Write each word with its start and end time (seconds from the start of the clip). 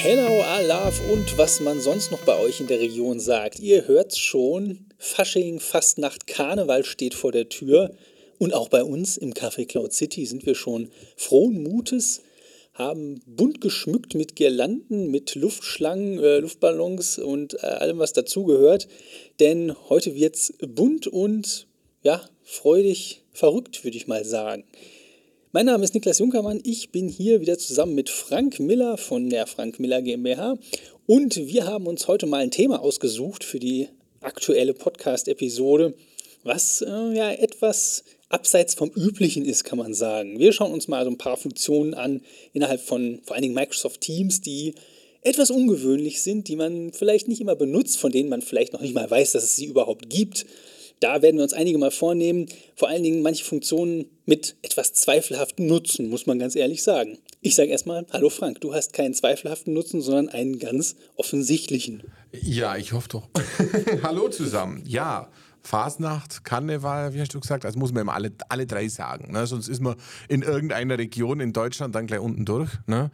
Hello, 0.00 0.42
Alaf 0.42 1.00
und 1.10 1.36
was 1.38 1.58
man 1.58 1.80
sonst 1.80 2.12
noch 2.12 2.20
bei 2.20 2.38
euch 2.38 2.60
in 2.60 2.68
der 2.68 2.78
Region 2.78 3.18
sagt. 3.18 3.58
Ihr 3.58 3.88
hört's 3.88 4.16
schon, 4.16 4.86
Fasching, 4.96 5.58
Fastnacht, 5.58 6.28
Karneval 6.28 6.84
steht 6.84 7.14
vor 7.14 7.32
der 7.32 7.48
Tür. 7.48 7.90
Und 8.38 8.54
auch 8.54 8.68
bei 8.68 8.84
uns 8.84 9.16
im 9.16 9.34
Café 9.34 9.66
Cloud 9.66 9.92
City 9.92 10.24
sind 10.24 10.46
wir 10.46 10.54
schon 10.54 10.92
frohen 11.16 11.64
Mutes, 11.64 12.22
haben 12.74 13.20
bunt 13.26 13.60
geschmückt 13.60 14.14
mit 14.14 14.36
Girlanden, 14.36 15.10
mit 15.10 15.34
Luftschlangen, 15.34 16.20
äh, 16.20 16.38
Luftballons 16.38 17.18
und 17.18 17.54
äh, 17.54 17.66
allem, 17.66 17.98
was 17.98 18.12
dazugehört. 18.12 18.86
Denn 19.40 19.74
heute 19.88 20.14
wird's 20.14 20.54
bunt 20.60 21.08
und 21.08 21.66
ja, 22.04 22.22
freudig 22.44 23.22
verrückt, 23.32 23.82
würde 23.82 23.96
ich 23.96 24.06
mal 24.06 24.24
sagen. 24.24 24.62
Mein 25.50 25.64
Name 25.64 25.82
ist 25.82 25.94
Niklas 25.94 26.18
Junkermann. 26.18 26.60
Ich 26.62 26.90
bin 26.90 27.08
hier 27.08 27.40
wieder 27.40 27.56
zusammen 27.56 27.94
mit 27.94 28.10
Frank 28.10 28.60
Miller 28.60 28.98
von 28.98 29.30
der 29.30 29.46
Frank 29.46 29.80
Miller 29.80 30.02
GmbH. 30.02 30.58
Und 31.06 31.36
wir 31.36 31.64
haben 31.64 31.86
uns 31.86 32.06
heute 32.06 32.26
mal 32.26 32.42
ein 32.42 32.50
Thema 32.50 32.82
ausgesucht 32.82 33.44
für 33.44 33.58
die 33.58 33.88
aktuelle 34.20 34.74
Podcast-Episode, 34.74 35.94
was 36.44 36.82
äh, 36.82 37.14
ja 37.14 37.32
etwas 37.32 38.04
abseits 38.28 38.74
vom 38.74 38.90
Üblichen 38.90 39.46
ist, 39.46 39.64
kann 39.64 39.78
man 39.78 39.94
sagen. 39.94 40.38
Wir 40.38 40.52
schauen 40.52 40.70
uns 40.70 40.86
mal 40.86 41.04
so 41.04 41.10
ein 41.10 41.16
paar 41.16 41.38
Funktionen 41.38 41.94
an 41.94 42.20
innerhalb 42.52 42.82
von 42.82 43.20
vor 43.24 43.34
allen 43.34 43.42
Dingen 43.42 43.54
Microsoft 43.54 44.02
Teams, 44.02 44.42
die 44.42 44.74
etwas 45.22 45.50
ungewöhnlich 45.50 46.20
sind, 46.20 46.48
die 46.48 46.56
man 46.56 46.92
vielleicht 46.92 47.26
nicht 47.26 47.40
immer 47.40 47.56
benutzt, 47.56 47.96
von 47.96 48.12
denen 48.12 48.28
man 48.28 48.42
vielleicht 48.42 48.74
noch 48.74 48.82
nicht 48.82 48.94
mal 48.94 49.10
weiß, 49.10 49.32
dass 49.32 49.44
es 49.44 49.56
sie 49.56 49.64
überhaupt 49.64 50.10
gibt. 50.10 50.44
Da 51.00 51.22
werden 51.22 51.36
wir 51.36 51.44
uns 51.44 51.52
einige 51.52 51.78
mal 51.78 51.90
vornehmen. 51.90 52.46
Vor 52.74 52.88
allen 52.88 53.02
Dingen 53.02 53.22
manche 53.22 53.44
Funktionen 53.44 54.06
mit 54.26 54.56
etwas 54.62 54.92
zweifelhaften 54.94 55.66
Nutzen, 55.66 56.08
muss 56.08 56.26
man 56.26 56.38
ganz 56.38 56.56
ehrlich 56.56 56.82
sagen. 56.82 57.18
Ich 57.40 57.54
sage 57.54 57.70
erstmal, 57.70 58.04
hallo 58.12 58.30
Frank, 58.30 58.60
du 58.60 58.74
hast 58.74 58.92
keinen 58.92 59.14
zweifelhaften 59.14 59.72
Nutzen, 59.72 60.00
sondern 60.00 60.28
einen 60.28 60.58
ganz 60.58 60.96
offensichtlichen. 61.16 62.02
Ja, 62.32 62.76
ich 62.76 62.92
hoffe 62.92 63.08
doch. 63.08 63.28
hallo 64.02 64.28
zusammen. 64.28 64.82
Ja, 64.86 65.30
Fasnacht, 65.62 66.44
Karneval, 66.44 67.12
wie 67.12 67.20
hast 67.20 67.34
du 67.34 67.40
gesagt? 67.40 67.64
Also 67.64 67.78
muss 67.78 67.92
man 67.92 68.00
immer 68.02 68.14
alle, 68.14 68.32
alle 68.48 68.66
drei 68.66 68.88
sagen. 68.88 69.32
Ne? 69.32 69.46
Sonst 69.46 69.68
ist 69.68 69.80
man 69.80 69.96
in 70.28 70.42
irgendeiner 70.42 70.96
Region 70.96 71.40
in 71.40 71.52
Deutschland 71.52 71.94
dann 71.94 72.06
gleich 72.06 72.20
unten 72.20 72.44
durch. 72.44 72.70
Ne? 72.86 73.10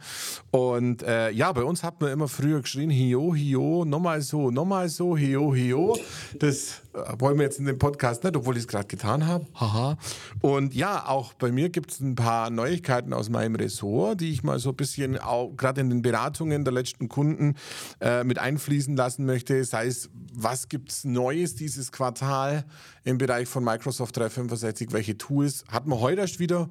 Und 0.51 1.03
äh, 1.03 1.31
ja, 1.31 1.51
bei 1.51 1.63
uns 1.63 1.83
hat 1.83 1.99
man 1.99 2.11
immer 2.11 2.27
früher 2.27 2.61
geschrien, 2.61 2.89
hio, 2.89 3.35
hio, 3.35 3.83
nochmal 3.83 4.21
so, 4.21 4.51
nochmal 4.51 4.89
so, 4.89 5.17
hio, 5.17 5.53
hio. 5.53 5.97
Das 6.39 6.81
wollen 7.19 7.37
wir 7.37 7.43
jetzt 7.43 7.59
in 7.59 7.65
dem 7.65 7.77
Podcast 7.77 8.23
nicht, 8.23 8.35
obwohl 8.35 8.55
ich 8.55 8.63
es 8.63 8.67
gerade 8.67 8.87
getan 8.87 9.27
habe. 9.27 9.45
Haha. 9.55 9.97
Und 10.41 10.73
ja, 10.73 11.07
auch 11.07 11.33
bei 11.33 11.51
mir 11.51 11.69
gibt 11.69 11.91
es 11.91 11.99
ein 11.99 12.15
paar 12.15 12.49
Neuigkeiten 12.49 13.13
aus 13.13 13.29
meinem 13.29 13.55
Ressort, 13.55 14.21
die 14.21 14.31
ich 14.31 14.43
mal 14.43 14.59
so 14.59 14.69
ein 14.69 14.75
bisschen 14.75 15.19
gerade 15.57 15.81
in 15.81 15.89
den 15.89 16.01
Beratungen 16.01 16.63
der 16.63 16.73
letzten 16.73 17.09
Kunden 17.09 17.55
äh, 18.01 18.23
mit 18.23 18.39
einfließen 18.39 18.95
lassen 18.95 19.25
möchte. 19.25 19.63
Sei 19.63 19.87
es, 19.87 20.09
was 20.33 20.69
gibt 20.69 20.91
es 20.91 21.03
Neues 21.03 21.55
dieses 21.55 21.91
Quartal 21.91 22.65
im 23.03 23.17
Bereich 23.17 23.47
von 23.47 23.63
Microsoft 23.63 24.17
365, 24.17 24.91
welche 24.91 25.17
Tools. 25.17 25.63
Hat 25.69 25.87
man 25.87 25.99
heute 25.99 26.21
erst 26.21 26.39
wieder 26.39 26.69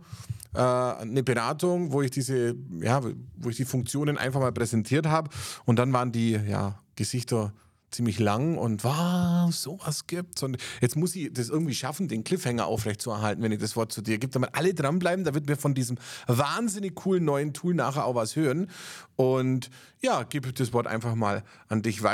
äh, 0.55 0.59
eine 0.59 1.23
Beratung, 1.23 1.93
wo 1.93 2.03
ich 2.03 2.11
diese, 2.11 2.55
ja, 2.81 3.03
wo 3.37 3.49
ich 3.49 3.57
die 3.57 3.65
Funktionen 3.65 4.19
einfach 4.19 4.41
mal 4.41 4.53
präsentiert 4.53 5.07
habe. 5.07 5.31
Und 5.65 5.79
dann 5.79 5.93
waren 5.93 6.13
die 6.13 6.33
ja, 6.33 6.81
Gesichter 6.97 7.53
ziemlich 7.95 8.19
lang 8.19 8.59
und 8.59 8.85
was, 8.85 9.63
sowas 9.63 10.07
gibt's. 10.07 10.43
Und 10.43 10.59
jetzt 10.81 10.97
muss 10.97 11.15
ich 11.17 11.33
das 11.33 11.49
irgendwie 11.49 11.75
schaffen, 11.75 12.09
den 12.09 12.25
Cliffhanger 12.25 12.67
aufrechtzuerhalten, 12.67 13.43
wenn 13.43 13.53
ich 13.53 13.61
das 13.61 13.77
Wort 13.77 13.93
zu 13.93 14.03
dir 14.03 14.19
gebe, 14.19 14.33
damit 14.33 14.51
alle 14.55 14.75
dranbleiben, 14.75 15.25
da 15.25 15.35
wird 15.35 15.47
mir 15.47 15.57
von 15.57 15.75
diesem 15.75 15.97
wahnsinnig 16.27 16.95
coolen 16.95 17.25
neuen 17.25 17.53
Tool 17.55 17.75
nachher 17.75 18.05
auch 18.05 18.15
was 18.15 18.37
hören. 18.37 18.69
Und 19.17 19.71
ja, 20.03 20.23
gebe 20.25 20.53
das 20.53 20.73
Wort 20.73 20.87
einfach 20.87 21.15
mal 21.15 21.45
an 21.69 21.83
dich 21.83 22.03
weiter. 22.03 22.14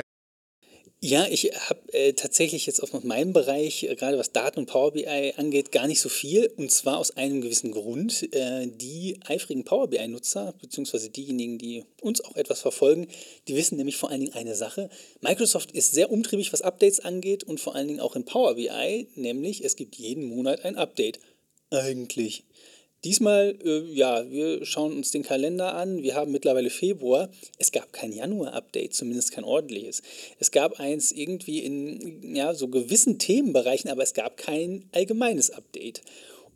Ja, 1.02 1.26
ich 1.30 1.50
habe 1.70 1.80
äh, 1.94 2.12
tatsächlich 2.12 2.66
jetzt 2.66 2.82
auf 2.82 2.92
meinem 3.04 3.32
Bereich, 3.32 3.84
äh, 3.84 3.94
gerade 3.94 4.18
was 4.18 4.32
Daten 4.32 4.58
und 4.58 4.66
Power 4.66 4.92
BI 4.92 5.32
angeht, 5.34 5.72
gar 5.72 5.86
nicht 5.86 6.02
so 6.02 6.10
viel. 6.10 6.52
Und 6.58 6.70
zwar 6.70 6.98
aus 6.98 7.16
einem 7.16 7.40
gewissen 7.40 7.72
Grund. 7.72 8.28
Äh, 8.34 8.66
die 8.66 9.18
eifrigen 9.24 9.64
Power 9.64 9.88
BI-Nutzer, 9.88 10.52
beziehungsweise 10.60 11.08
diejenigen, 11.08 11.56
die 11.56 11.84
uns 12.02 12.22
auch 12.22 12.36
etwas 12.36 12.60
verfolgen, 12.60 13.08
die 13.48 13.56
wissen 13.56 13.78
nämlich 13.78 13.96
vor 13.96 14.10
allen 14.10 14.20
Dingen 14.20 14.34
eine 14.34 14.54
Sache. 14.54 14.90
Microsoft 15.22 15.72
ist 15.72 15.92
sehr 15.94 16.10
umtriebig, 16.12 16.52
was 16.52 16.60
Updates 16.60 17.00
angeht 17.00 17.44
und 17.44 17.60
vor 17.60 17.74
allen 17.74 17.88
Dingen 17.88 18.00
auch 18.00 18.14
in 18.14 18.26
Power 18.26 18.56
BI, 18.56 19.08
nämlich 19.14 19.64
es 19.64 19.76
gibt 19.76 19.96
jeden 19.96 20.24
Monat 20.24 20.66
ein 20.66 20.76
Update. 20.76 21.18
Eigentlich. 21.70 22.44
Diesmal, 23.02 23.56
äh, 23.64 23.80
ja, 23.92 24.30
wir 24.30 24.64
schauen 24.66 24.92
uns 24.94 25.10
den 25.10 25.22
Kalender 25.22 25.74
an. 25.74 26.02
Wir 26.02 26.14
haben 26.14 26.32
mittlerweile 26.32 26.68
Februar. 26.68 27.30
Es 27.58 27.72
gab 27.72 27.94
kein 27.94 28.12
Januar-Update, 28.12 28.92
zumindest 28.92 29.32
kein 29.32 29.44
ordentliches. 29.44 30.02
Es 30.38 30.50
gab 30.50 30.78
eins 30.78 31.10
irgendwie 31.10 31.60
in 31.60 32.34
ja, 32.34 32.52
so 32.52 32.68
gewissen 32.68 33.18
Themenbereichen, 33.18 33.90
aber 33.90 34.02
es 34.02 34.12
gab 34.12 34.36
kein 34.36 34.84
allgemeines 34.92 35.50
Update. 35.50 36.02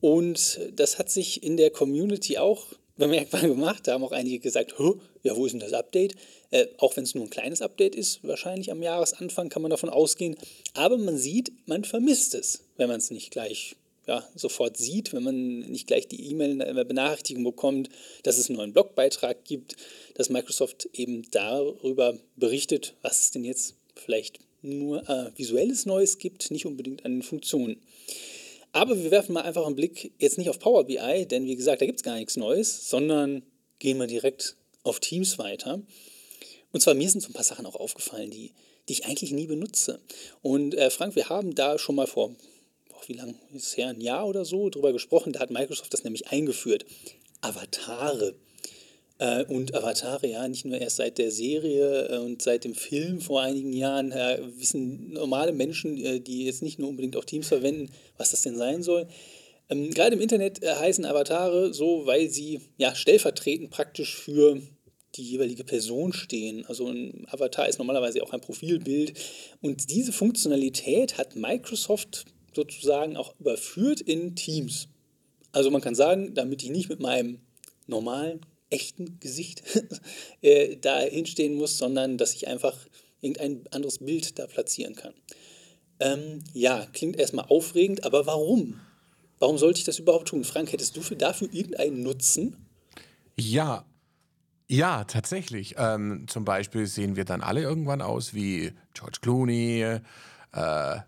Und 0.03 0.61
das 0.77 0.99
hat 0.99 1.09
sich 1.09 1.43
in 1.43 1.57
der 1.57 1.71
Community 1.71 2.37
auch 2.37 2.67
bemerkbar 2.99 3.41
gemacht. 3.49 3.87
Da 3.87 3.95
haben 3.95 4.05
auch 4.05 4.13
einige 4.13 4.39
gesagt, 4.39 4.75
ja, 5.23 5.37
wo 5.37 5.47
ist 5.47 5.53
denn 5.53 5.61
das 5.61 5.73
Update? 5.73 6.15
Äh, 6.51 6.67
auch 6.77 6.95
wenn 6.97 7.05
es 7.05 7.15
nur 7.15 7.25
ein 7.25 7.31
kleines 7.31 7.63
Update 7.63 7.95
ist, 7.95 8.23
wahrscheinlich 8.23 8.71
am 8.71 8.83
Jahresanfang 8.83 9.49
kann 9.49 9.63
man 9.63 9.71
davon 9.71 9.89
ausgehen. 9.89 10.37
Aber 10.75 10.99
man 10.99 11.17
sieht, 11.17 11.53
man 11.67 11.85
vermisst 11.85 12.35
es, 12.35 12.65
wenn 12.77 12.89
man 12.89 12.99
es 12.99 13.11
nicht 13.11 13.31
gleich 13.31 13.77
ja, 14.07 14.29
sofort 14.35 14.77
sieht, 14.77 15.13
wenn 15.13 15.23
man 15.23 15.61
nicht 15.61 15.87
gleich 15.87 16.09
die 16.09 16.31
E-Mail-Benachrichtigung 16.31 17.45
bekommt, 17.45 17.89
dass 18.23 18.39
es 18.39 18.49
einen 18.49 18.59
neuen 18.59 18.73
Blogbeitrag 18.73 19.45
gibt, 19.45 19.77
dass 20.15 20.29
Microsoft 20.29 20.89
eben 20.93 21.23
darüber 21.31 22.19
berichtet, 22.37 22.95
was 23.03 23.21
es 23.21 23.31
denn 23.31 23.45
jetzt 23.45 23.77
vielleicht 23.95 24.41
nur 24.63 25.09
äh, 25.09 25.31
visuelles 25.37 25.87
Neues 25.87 26.19
gibt, 26.19 26.51
nicht 26.51 26.67
unbedingt 26.67 27.05
an 27.05 27.13
den 27.13 27.23
Funktionen. 27.23 27.81
Aber 28.73 29.01
wir 29.01 29.11
werfen 29.11 29.35
mal 29.35 29.43
einfach 29.43 29.67
einen 29.67 29.77
Blick 29.77 30.13
jetzt 30.19 30.37
nicht 30.37 30.51
auf 30.51 30.59
Power 30.59 30.85
BI, 30.85 31.27
denn 31.27 31.47
wie 31.47 31.57
gesagt, 31.57 31.81
da 31.81 31.87
gibt 31.87 32.01
es 32.01 32.03
gar 32.03 32.17
nichts 32.17 32.37
Neues, 32.37 32.91
sondern 32.91 33.43
gehen 33.79 33.99
wir 33.99 34.07
direkt 34.07 34.57
auf 34.83 35.01
Teams 35.01 35.39
weiter. 35.39 35.81
Und 36.73 36.81
zwar 36.81 36.95
mir 36.95 37.09
sind 37.09 37.21
so 37.21 37.29
ein 37.29 37.35
paar 37.35 37.45
Sachen 37.45 37.67
auch 37.67 37.77
aufgefallen, 37.77 38.31
die, 38.31 38.53
die 38.89 38.95
ich 38.95 39.07
eigentlich 39.07 39.31
nie 39.31 39.47
benutze. 39.47 40.01
Und 40.43 40.75
äh, 40.75 40.91
Frank, 40.91 41.15
wir 41.15 41.29
haben 41.29 41.55
da 41.55 41.79
schon 41.79 41.95
mal 41.95 42.09
vor 42.09 42.35
wie 43.09 43.15
lange 43.15 43.35
ist 43.53 43.77
her, 43.77 43.89
ein 43.89 44.01
Jahr 44.01 44.27
oder 44.27 44.45
so, 44.45 44.71
drüber 44.71 44.93
gesprochen. 44.93 45.33
Da 45.33 45.41
hat 45.41 45.51
Microsoft 45.51 45.93
das 45.93 46.05
nämlich 46.05 46.29
eingeführt. 46.29 46.85
Avatare. 47.41 48.35
Äh, 49.19 49.45
und 49.45 49.75
Avatare, 49.75 50.27
ja, 50.27 50.47
nicht 50.49 50.65
nur 50.65 50.79
erst 50.79 50.97
seit 50.97 51.19
der 51.19 51.31
Serie 51.31 52.09
äh, 52.09 52.19
und 52.19 52.43
seit 52.43 52.65
dem 52.65 52.75
Film 52.75 53.21
vor 53.21 53.43
einigen 53.43 53.73
Jahren, 53.73 54.13
äh, 54.13 54.41
wissen 54.57 55.13
normale 55.13 55.53
Menschen, 55.53 55.97
äh, 55.99 56.21
die 56.21 56.45
jetzt 56.45 56.63
nicht 56.63 56.79
nur 56.79 56.89
unbedingt 56.89 57.17
auch 57.17 57.25
Teams 57.25 57.49
verwenden, 57.49 57.91
was 58.17 58.33
das 58.33 58.43
denn 58.43 58.57
sein 58.57 58.83
soll. 58.83 59.07
Ähm, 59.69 59.91
Gerade 59.91 60.17
im 60.17 60.21
Internet 60.21 60.63
äh, 60.63 60.75
heißen 60.75 61.05
Avatare 61.05 61.73
so, 61.73 62.07
weil 62.07 62.29
sie 62.29 62.61
ja 62.77 62.95
stellvertretend 62.95 63.71
praktisch 63.71 64.17
für 64.17 64.61
die 65.17 65.23
jeweilige 65.23 65.65
Person 65.65 66.13
stehen. 66.13 66.67
Also 66.67 66.89
ein 66.89 67.25
Avatar 67.29 67.69
ist 67.69 67.79
normalerweise 67.79 68.23
auch 68.23 68.33
ein 68.33 68.41
Profilbild. 68.41 69.15
Und 69.61 69.91
diese 69.91 70.13
Funktionalität 70.13 71.19
hat 71.19 71.37
Microsoft 71.37 72.27
sozusagen 72.55 73.17
auch 73.17 73.35
überführt 73.39 74.01
in 74.01 74.37
Teams. 74.37 74.89
Also 75.53 75.71
man 75.71 75.81
kann 75.81 75.95
sagen, 75.95 76.35
damit 76.35 76.63
ich 76.63 76.71
nicht 76.71 76.89
mit 76.89 77.01
meinem 77.01 77.41
normalen, 77.87 78.41
echten 78.71 79.21
Gesicht 79.21 79.63
äh, 80.43 80.77
da 80.77 81.01
hinstehen 81.01 81.55
muss, 81.55 81.79
sondern 81.79 82.19
dass 82.19 82.35
ich 82.35 82.49
einfach 82.49 82.77
irgendein 83.21 83.65
anderes 83.71 83.99
Bild 83.99 84.39
da 84.39 84.47
platzieren 84.47 84.95
kann. 84.95 85.15
Ähm, 86.01 86.43
ja, 86.53 86.87
klingt 86.93 87.17
erstmal 87.17 87.47
aufregend, 87.47 88.05
aber 88.05 88.27
warum? 88.27 88.81
Warum 89.39 89.59
sollte 89.59 89.79
ich 89.79 89.85
das 89.85 89.99
überhaupt 89.99 90.29
tun? 90.29 90.45
Frank, 90.45 90.73
hättest 90.73 90.97
du 90.97 91.03
für, 91.03 91.17
dafür 91.17 91.49
irgendeinen 91.53 92.03
Nutzen? 92.03 92.57
Ja, 93.37 93.85
ja, 94.67 95.05
tatsächlich. 95.05 95.75
Ähm, 95.79 96.27
zum 96.27 96.45
Beispiel 96.45 96.87
sehen 96.87 97.17
wir 97.17 97.25
dann 97.25 97.43
alle 97.43 97.63
irgendwann 97.63 98.01
aus 98.01 98.35
wie 98.35 98.73
George 98.95 99.19
Clooney, 99.21 99.83
äh, 100.53 100.99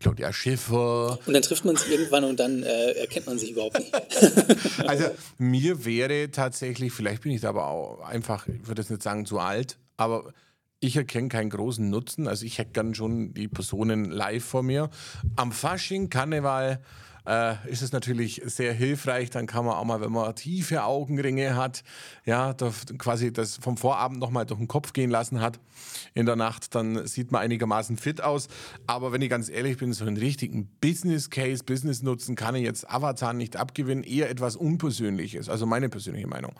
Claudia 0.00 0.32
Schiffer. 0.32 1.18
Und 1.26 1.32
dann 1.32 1.42
trifft 1.42 1.64
man 1.64 1.76
sich 1.76 1.90
irgendwann 1.90 2.24
und 2.24 2.38
dann 2.38 2.62
äh, 2.62 2.92
erkennt 2.92 3.26
man 3.26 3.38
sich 3.38 3.52
überhaupt 3.52 3.78
nicht. 3.78 3.92
also 4.86 5.06
mir 5.38 5.84
wäre 5.84 6.30
tatsächlich, 6.30 6.92
vielleicht 6.92 7.22
bin 7.22 7.32
ich 7.32 7.40
da 7.40 7.48
aber 7.48 7.66
auch 7.68 8.00
einfach, 8.00 8.46
ich 8.46 8.66
würde 8.66 8.82
jetzt 8.82 8.90
nicht 8.90 9.02
sagen 9.02 9.24
zu 9.24 9.38
alt, 9.38 9.78
aber 9.96 10.32
ich 10.80 10.96
erkenne 10.96 11.28
keinen 11.28 11.50
großen 11.50 11.88
Nutzen. 11.88 12.28
Also 12.28 12.44
ich 12.44 12.58
hätte 12.58 12.72
gern 12.72 12.94
schon 12.94 13.32
die 13.32 13.48
Personen 13.48 14.10
live 14.10 14.44
vor 14.44 14.62
mir. 14.62 14.90
Am 15.34 15.52
Fasching, 15.52 16.10
Karneval, 16.10 16.80
äh, 17.26 17.54
ist 17.68 17.82
es 17.82 17.92
natürlich 17.92 18.42
sehr 18.44 18.72
hilfreich. 18.72 19.30
Dann 19.30 19.46
kann 19.46 19.64
man 19.64 19.74
auch 19.74 19.84
mal, 19.84 20.00
wenn 20.00 20.12
man 20.12 20.34
tiefe 20.34 20.84
Augenringe 20.84 21.56
hat, 21.56 21.82
ja, 22.24 22.54
quasi 22.98 23.32
das 23.32 23.56
vom 23.56 23.76
Vorabend 23.76 24.20
nochmal 24.20 24.46
durch 24.46 24.58
den 24.58 24.68
Kopf 24.68 24.92
gehen 24.92 25.10
lassen 25.10 25.40
hat 25.40 25.58
in 26.14 26.26
der 26.26 26.36
Nacht, 26.36 26.74
dann 26.74 27.06
sieht 27.06 27.32
man 27.32 27.42
einigermaßen 27.42 27.96
fit 27.96 28.20
aus. 28.20 28.48
Aber 28.86 29.12
wenn 29.12 29.22
ich 29.22 29.30
ganz 29.30 29.48
ehrlich 29.48 29.76
bin, 29.78 29.92
so 29.92 30.04
einen 30.04 30.16
richtigen 30.16 30.68
Business 30.80 31.30
Case, 31.30 31.64
Business 31.64 32.02
Nutzen 32.02 32.36
kann 32.36 32.54
ich 32.54 32.62
jetzt 32.62 32.88
Avatar 32.88 33.32
nicht 33.32 33.56
abgewinnen, 33.56 34.04
eher 34.04 34.30
etwas 34.30 34.56
Unpersönliches. 34.56 35.48
Also 35.48 35.66
meine 35.66 35.88
persönliche 35.88 36.26
Meinung. 36.26 36.52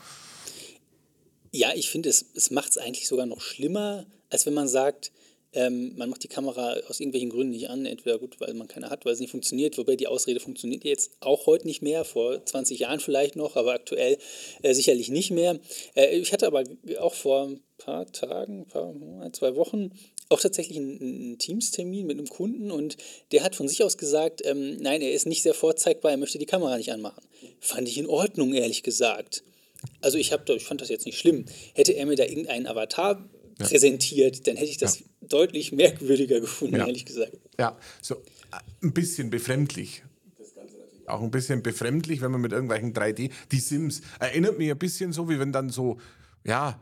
Ja, 1.52 1.70
ich 1.74 1.90
finde, 1.90 2.10
es, 2.10 2.26
es 2.34 2.50
macht 2.50 2.70
es 2.70 2.78
eigentlich 2.78 3.08
sogar 3.08 3.26
noch 3.26 3.40
schlimmer, 3.40 4.04
als 4.30 4.44
wenn 4.46 4.54
man 4.54 4.68
sagt, 4.68 5.12
ähm, 5.56 5.94
man 5.96 6.10
macht 6.10 6.22
die 6.22 6.28
Kamera 6.28 6.76
aus 6.88 7.00
irgendwelchen 7.00 7.30
Gründen 7.30 7.52
nicht 7.52 7.70
an, 7.70 7.86
entweder 7.86 8.18
gut, 8.18 8.38
weil 8.40 8.54
man 8.54 8.68
keine 8.68 8.90
hat, 8.90 9.04
weil 9.04 9.14
es 9.14 9.20
nicht 9.20 9.30
funktioniert, 9.30 9.78
wobei 9.78 9.96
die 9.96 10.06
Ausrede 10.06 10.38
funktioniert 10.38 10.84
jetzt 10.84 11.12
auch 11.20 11.46
heute 11.46 11.66
nicht 11.66 11.82
mehr, 11.82 12.04
vor 12.04 12.44
20 12.44 12.78
Jahren 12.78 13.00
vielleicht 13.00 13.36
noch, 13.36 13.56
aber 13.56 13.72
aktuell 13.72 14.18
äh, 14.62 14.74
sicherlich 14.74 15.08
nicht 15.08 15.30
mehr. 15.30 15.58
Äh, 15.94 16.18
ich 16.18 16.32
hatte 16.32 16.46
aber 16.46 16.62
auch 17.00 17.14
vor 17.14 17.48
ein 17.48 17.60
paar 17.78 18.10
Tagen, 18.12 18.60
ein 18.60 18.66
paar, 18.66 18.94
zwei 19.32 19.56
Wochen 19.56 19.90
auch 20.28 20.40
tatsächlich 20.40 20.78
einen, 20.78 21.00
einen 21.00 21.38
Teams-Termin 21.38 22.06
mit 22.06 22.18
einem 22.18 22.28
Kunden 22.28 22.70
und 22.70 22.96
der 23.32 23.42
hat 23.42 23.56
von 23.56 23.68
sich 23.68 23.82
aus 23.82 23.96
gesagt, 23.96 24.42
ähm, 24.44 24.76
nein, 24.78 25.00
er 25.00 25.12
ist 25.12 25.26
nicht 25.26 25.42
sehr 25.42 25.54
vorzeigbar, 25.54 26.10
er 26.10 26.16
möchte 26.16 26.38
die 26.38 26.46
Kamera 26.46 26.76
nicht 26.76 26.92
anmachen. 26.92 27.24
Fand 27.60 27.88
ich 27.88 27.96
in 27.96 28.06
Ordnung, 28.06 28.52
ehrlich 28.52 28.82
gesagt. 28.82 29.42
Also 30.00 30.18
ich, 30.18 30.32
hab, 30.32 30.48
ich 30.50 30.64
fand 30.64 30.80
das 30.80 30.88
jetzt 30.88 31.06
nicht 31.06 31.18
schlimm. 31.18 31.46
Hätte 31.74 31.92
er 31.92 32.06
mir 32.06 32.16
da 32.16 32.24
irgendeinen 32.24 32.66
Avatar 32.66 33.24
ja. 33.58 33.66
präsentiert, 33.66 34.46
dann 34.46 34.56
hätte 34.56 34.70
ich 34.70 34.78
das 34.78 35.00
ja. 35.00 35.06
Deutlich 35.28 35.72
merkwürdiger 35.72 36.40
gefunden, 36.40 36.76
ja. 36.76 36.86
ehrlich 36.86 37.04
gesagt. 37.04 37.32
Ja, 37.58 37.76
so 38.02 38.16
ein 38.82 38.92
bisschen 38.92 39.30
befremdlich. 39.30 40.02
Auch 41.06 41.22
ein 41.22 41.30
bisschen 41.30 41.62
befremdlich, 41.62 42.20
wenn 42.20 42.32
man 42.32 42.40
mit 42.40 42.52
irgendwelchen 42.52 42.92
3D, 42.92 43.30
die 43.52 43.60
Sims, 43.60 44.02
erinnert 44.18 44.58
mich 44.58 44.70
ein 44.70 44.78
bisschen 44.78 45.12
so, 45.12 45.28
wie 45.28 45.38
wenn 45.38 45.52
dann 45.52 45.70
so, 45.70 45.98
ja, 46.44 46.80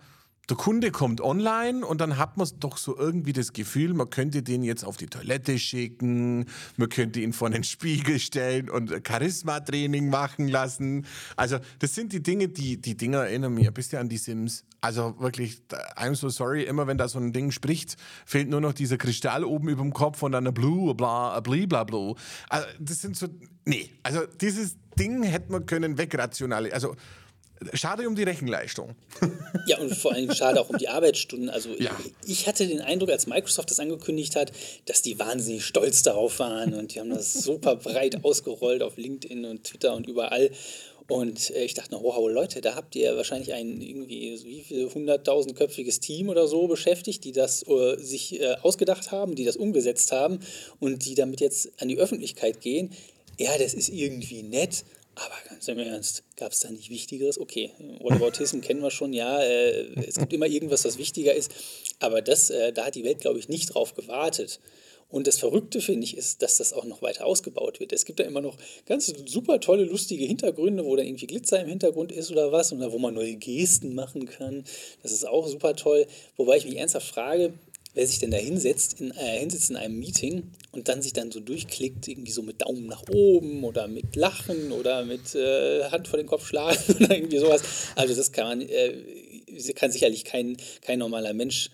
der 0.50 0.56
Kunde 0.56 0.90
kommt 0.90 1.20
online 1.20 1.86
und 1.86 2.00
dann 2.00 2.18
hat 2.18 2.36
man 2.36 2.48
doch 2.60 2.76
so 2.76 2.96
irgendwie 2.96 3.32
das 3.32 3.52
Gefühl, 3.52 3.94
man 3.94 4.10
könnte 4.10 4.42
den 4.42 4.62
jetzt 4.62 4.84
auf 4.84 4.96
die 4.96 5.06
Toilette 5.06 5.58
schicken, 5.58 6.46
man 6.76 6.88
könnte 6.88 7.20
ihn 7.20 7.32
vor 7.32 7.50
den 7.50 7.64
Spiegel 7.64 8.18
stellen 8.18 8.68
und 8.68 8.92
Charisma-Training 9.06 10.10
machen 10.10 10.48
lassen. 10.48 11.06
Also 11.36 11.58
das 11.78 11.94
sind 11.94 12.12
die 12.12 12.22
Dinge, 12.22 12.48
die, 12.48 12.80
die 12.80 12.96
Dinger 12.96 13.20
erinnern 13.20 13.54
mich 13.54 13.66
ein 13.66 13.74
bisschen 13.74 14.00
an 14.00 14.08
die 14.08 14.18
Sims. 14.18 14.64
Also 14.80 15.18
wirklich, 15.18 15.62
I'm 15.96 16.14
so 16.14 16.28
sorry, 16.28 16.64
immer 16.64 16.86
wenn 16.86 16.98
da 16.98 17.08
so 17.08 17.18
ein 17.18 17.32
Ding 17.32 17.50
spricht, 17.50 17.96
fehlt 18.26 18.50
nur 18.50 18.60
noch 18.60 18.74
dieser 18.74 18.98
Kristall 18.98 19.44
oben 19.44 19.68
über 19.68 19.82
dem 19.82 19.94
Kopf 19.94 20.22
und 20.22 20.32
dann 20.32 20.46
ein 20.46 20.52
Blue, 20.52 20.94
bla, 20.94 21.40
bla, 21.40 21.66
bla, 21.66 21.84
bla. 21.84 22.14
Also 22.50 22.66
das 22.78 23.00
sind 23.00 23.16
so, 23.16 23.28
nee, 23.64 23.90
also 24.02 24.20
dieses 24.40 24.76
Ding 24.98 25.22
hätte 25.22 25.52
man 25.52 25.64
können 25.64 25.96
wegrationalisieren. 25.96 26.74
Also 26.74 26.96
Schade 27.72 28.06
um 28.06 28.14
die 28.14 28.24
Rechenleistung. 28.24 28.94
Ja, 29.66 29.78
und 29.78 29.96
vor 29.96 30.12
allem 30.12 30.30
schade 30.34 30.60
auch 30.60 30.68
um 30.68 30.76
die 30.76 30.88
Arbeitsstunden. 30.88 31.48
Also 31.48 31.70
ja. 31.78 31.90
ich 32.26 32.46
hatte 32.46 32.66
den 32.66 32.82
Eindruck, 32.82 33.08
als 33.08 33.26
Microsoft 33.26 33.70
das 33.70 33.80
angekündigt 33.80 34.36
hat, 34.36 34.52
dass 34.84 35.00
die 35.00 35.18
wahnsinnig 35.18 35.64
stolz 35.64 36.02
darauf 36.02 36.38
waren 36.38 36.74
und 36.74 36.94
die 36.94 37.00
haben 37.00 37.08
das 37.08 37.32
super 37.32 37.76
breit 37.76 38.22
ausgerollt 38.24 38.82
auf 38.82 38.98
LinkedIn 38.98 39.46
und 39.46 39.64
Twitter 39.64 39.94
und 39.94 40.06
überall. 40.06 40.50
Und 41.08 41.50
äh, 41.50 41.64
ich 41.64 41.74
dachte, 41.74 41.98
wow, 42.00 42.30
Leute, 42.30 42.60
da 42.60 42.74
habt 42.74 42.96
ihr 42.96 43.16
wahrscheinlich 43.16 43.52
ein 43.52 43.80
irgendwie 43.80 44.38
wie 44.44 44.62
viel 44.62 44.92
hunderttausendköpfiges 44.92 46.00
Team 46.00 46.28
oder 46.28 46.46
so 46.46 46.66
beschäftigt, 46.66 47.24
die 47.24 47.32
das 47.32 47.66
uh, 47.68 47.96
sich 47.96 48.40
uh, 48.40 48.54
ausgedacht 48.62 49.12
haben, 49.12 49.34
die 49.34 49.44
das 49.44 49.56
umgesetzt 49.56 50.12
haben 50.12 50.40
und 50.80 51.04
die 51.04 51.14
damit 51.14 51.40
jetzt 51.40 51.72
an 51.78 51.88
die 51.88 51.98
Öffentlichkeit 51.98 52.60
gehen. 52.60 52.90
Ja, 53.38 53.50
das 53.58 53.74
ist 53.74 53.88
irgendwie 53.88 54.42
nett, 54.42 54.84
aber 55.14 55.34
ganz 55.48 55.68
im 55.68 55.78
Ernst, 55.78 56.24
gab 56.36 56.52
es 56.52 56.60
da 56.60 56.70
nicht 56.70 56.90
Wichtigeres? 56.90 57.38
Okay, 57.38 57.70
Whataboutism 58.00 58.60
kennen 58.60 58.82
wir 58.82 58.90
schon, 58.90 59.12
ja, 59.12 59.42
äh, 59.42 60.06
es 60.06 60.16
gibt 60.16 60.32
immer 60.32 60.46
irgendwas, 60.46 60.84
was 60.84 60.98
wichtiger 60.98 61.34
ist, 61.34 61.52
aber 62.00 62.22
das, 62.22 62.50
äh, 62.50 62.72
da 62.72 62.86
hat 62.86 62.94
die 62.94 63.04
Welt, 63.04 63.20
glaube 63.20 63.38
ich, 63.38 63.48
nicht 63.48 63.74
drauf 63.74 63.94
gewartet. 63.94 64.60
Und 65.10 65.28
das 65.28 65.38
Verrückte, 65.38 65.80
finde 65.80 66.04
ich, 66.04 66.16
ist, 66.16 66.42
dass 66.42 66.56
das 66.56 66.72
auch 66.72 66.84
noch 66.84 67.00
weiter 67.00 67.24
ausgebaut 67.24 67.78
wird. 67.78 67.92
Es 67.92 68.04
gibt 68.04 68.18
da 68.18 68.24
immer 68.24 68.40
noch 68.40 68.56
ganz 68.86 69.14
super 69.26 69.60
tolle, 69.60 69.84
lustige 69.84 70.24
Hintergründe, 70.24 70.84
wo 70.84 70.96
dann 70.96 71.06
irgendwie 71.06 71.28
Glitzer 71.28 71.60
im 71.60 71.68
Hintergrund 71.68 72.10
ist 72.10 72.32
oder 72.32 72.50
was, 72.50 72.72
und 72.72 72.80
da, 72.80 72.90
wo 72.90 72.98
man 72.98 73.14
neue 73.14 73.36
Gesten 73.36 73.94
machen 73.94 74.26
kann. 74.26 74.64
Das 75.02 75.12
ist 75.12 75.24
auch 75.24 75.46
super 75.46 75.76
toll. 75.76 76.06
Wobei 76.36 76.56
ich 76.56 76.64
mich 76.64 76.78
ernsthaft 76.78 77.06
frage, 77.06 77.52
wer 77.94 78.06
sich 78.06 78.18
denn 78.18 78.30
da 78.30 78.36
hinsetzt 78.36 79.00
in, 79.00 79.12
äh, 79.12 79.38
hinsetzt 79.38 79.70
in 79.70 79.76
einem 79.76 79.98
Meeting 79.98 80.50
und 80.72 80.88
dann 80.88 81.00
sich 81.00 81.12
dann 81.12 81.30
so 81.30 81.40
durchklickt, 81.40 82.08
irgendwie 82.08 82.32
so 82.32 82.42
mit 82.42 82.62
Daumen 82.62 82.86
nach 82.86 83.02
oben 83.08 83.64
oder 83.64 83.88
mit 83.88 84.16
Lachen 84.16 84.72
oder 84.72 85.04
mit 85.04 85.34
äh, 85.34 85.84
Hand 85.84 86.08
vor 86.08 86.18
den 86.18 86.26
Kopf 86.26 86.46
schlagen 86.46 86.78
oder 86.88 87.16
irgendwie 87.16 87.38
sowas. 87.38 87.62
Also 87.94 88.14
das 88.14 88.32
kann 88.32 88.46
man, 88.46 88.60
äh, 88.60 88.94
kann 89.74 89.90
sicherlich 89.90 90.24
kein, 90.24 90.56
kein 90.82 90.98
normaler 90.98 91.32
Mensch 91.32 91.70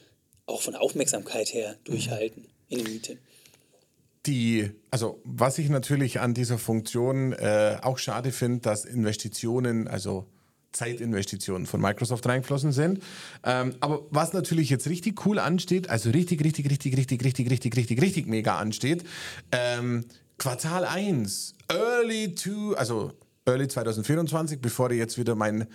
auch 0.47 0.63
von 0.63 0.75
Aufmerksamkeit 0.75 1.53
her 1.55 1.77
durchhalten 1.85 2.47
in 2.69 2.81
einem 2.81 2.93
Meeting. 2.93 3.19
Die, 4.27 4.71
also 4.91 5.21
was 5.25 5.59
ich 5.59 5.71
natürlich 5.71 6.21
an 6.21 6.35
dieser 6.35 6.59
Funktion 6.59 7.33
äh, 7.33 7.79
auch 7.81 7.97
schade 7.97 8.33
finde, 8.33 8.61
dass 8.61 8.85
Investitionen, 8.85 9.89
also 9.89 10.27
Zeitinvestitionen 10.73 11.67
von 11.67 11.81
Microsoft 11.81 12.27
reingeflossen 12.27 12.73
sind. 12.73 13.03
Ähm, 13.45 13.75
aber 13.81 14.07
was 14.11 14.33
natürlich 14.33 14.71
jetzt 14.71 14.89
richtig 14.89 15.25
cool 15.27 15.39
ansteht, 15.39 15.91
also 15.91 16.11
richtig, 16.11 16.45
richtig, 16.45 16.71
richtig, 16.71 16.97
richtig, 16.97 17.25
richtig, 17.25 17.51
richtig, 17.51 17.77
richtig, 17.77 18.01
richtig 18.03 18.27
mega 18.27 18.57
ansteht, 18.57 19.05
ähm, 19.53 20.05
Quartal 20.39 20.85
1, 20.85 21.55
Early 21.69 22.35
to, 22.35 22.75
also 22.75 23.13
Early 23.47 23.69
2024, 23.69 24.61
bevor 24.61 24.91
ich 24.91 24.99
jetzt 24.99 25.17
wieder 25.17 25.35
mein 25.35 25.67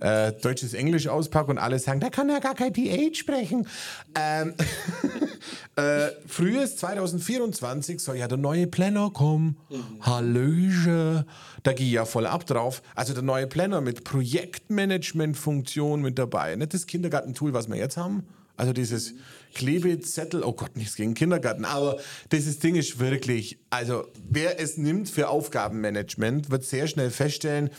äh, 0.00 0.32
deutsches 0.32 0.74
Englisch 0.74 1.06
auspacke 1.06 1.52
und 1.52 1.58
alle 1.58 1.78
sagen, 1.78 2.00
der 2.00 2.10
kann 2.10 2.28
ja 2.28 2.40
gar 2.40 2.56
kein 2.56 2.72
DH 2.72 3.16
sprechen. 3.16 3.68
Ähm, 4.16 4.54
äh, 5.76 6.08
frühes 6.26 6.78
2024 6.78 8.00
soll 8.00 8.16
ja 8.16 8.26
der 8.26 8.38
neue 8.38 8.66
Planner 8.66 9.10
kommen. 9.10 9.56
Mhm. 9.70 9.84
Hallöche. 10.00 11.24
Da 11.62 11.72
gehe 11.72 11.86
ich 11.86 11.92
ja 11.92 12.06
voll 12.06 12.26
ab 12.26 12.44
drauf. 12.44 12.82
Also 12.96 13.14
der 13.14 13.22
neue 13.22 13.46
Planner 13.46 13.80
mit 13.80 14.02
Projektmanagement-Funktion 14.02 16.02
mit 16.02 16.18
dabei. 16.18 16.56
Nicht 16.56 16.74
das 16.74 16.86
Kindergartentool, 16.86 17.52
was 17.52 17.68
wir 17.68 17.76
jetzt 17.76 17.96
haben. 17.96 18.26
Also 18.56 18.72
dieses 18.72 19.14
Klebezettel, 19.54 20.42
oh 20.42 20.52
Gott, 20.52 20.76
nichts 20.76 20.96
gegen 20.96 21.14
Kindergarten, 21.14 21.64
aber 21.64 21.98
dieses 22.30 22.58
Ding 22.58 22.74
ist 22.74 22.98
wirklich, 22.98 23.58
also 23.70 24.06
wer 24.28 24.60
es 24.60 24.76
nimmt 24.76 25.08
für 25.08 25.28
Aufgabenmanagement, 25.28 26.50
wird 26.50 26.64
sehr 26.64 26.86
schnell 26.86 27.10
feststellen, 27.10 27.70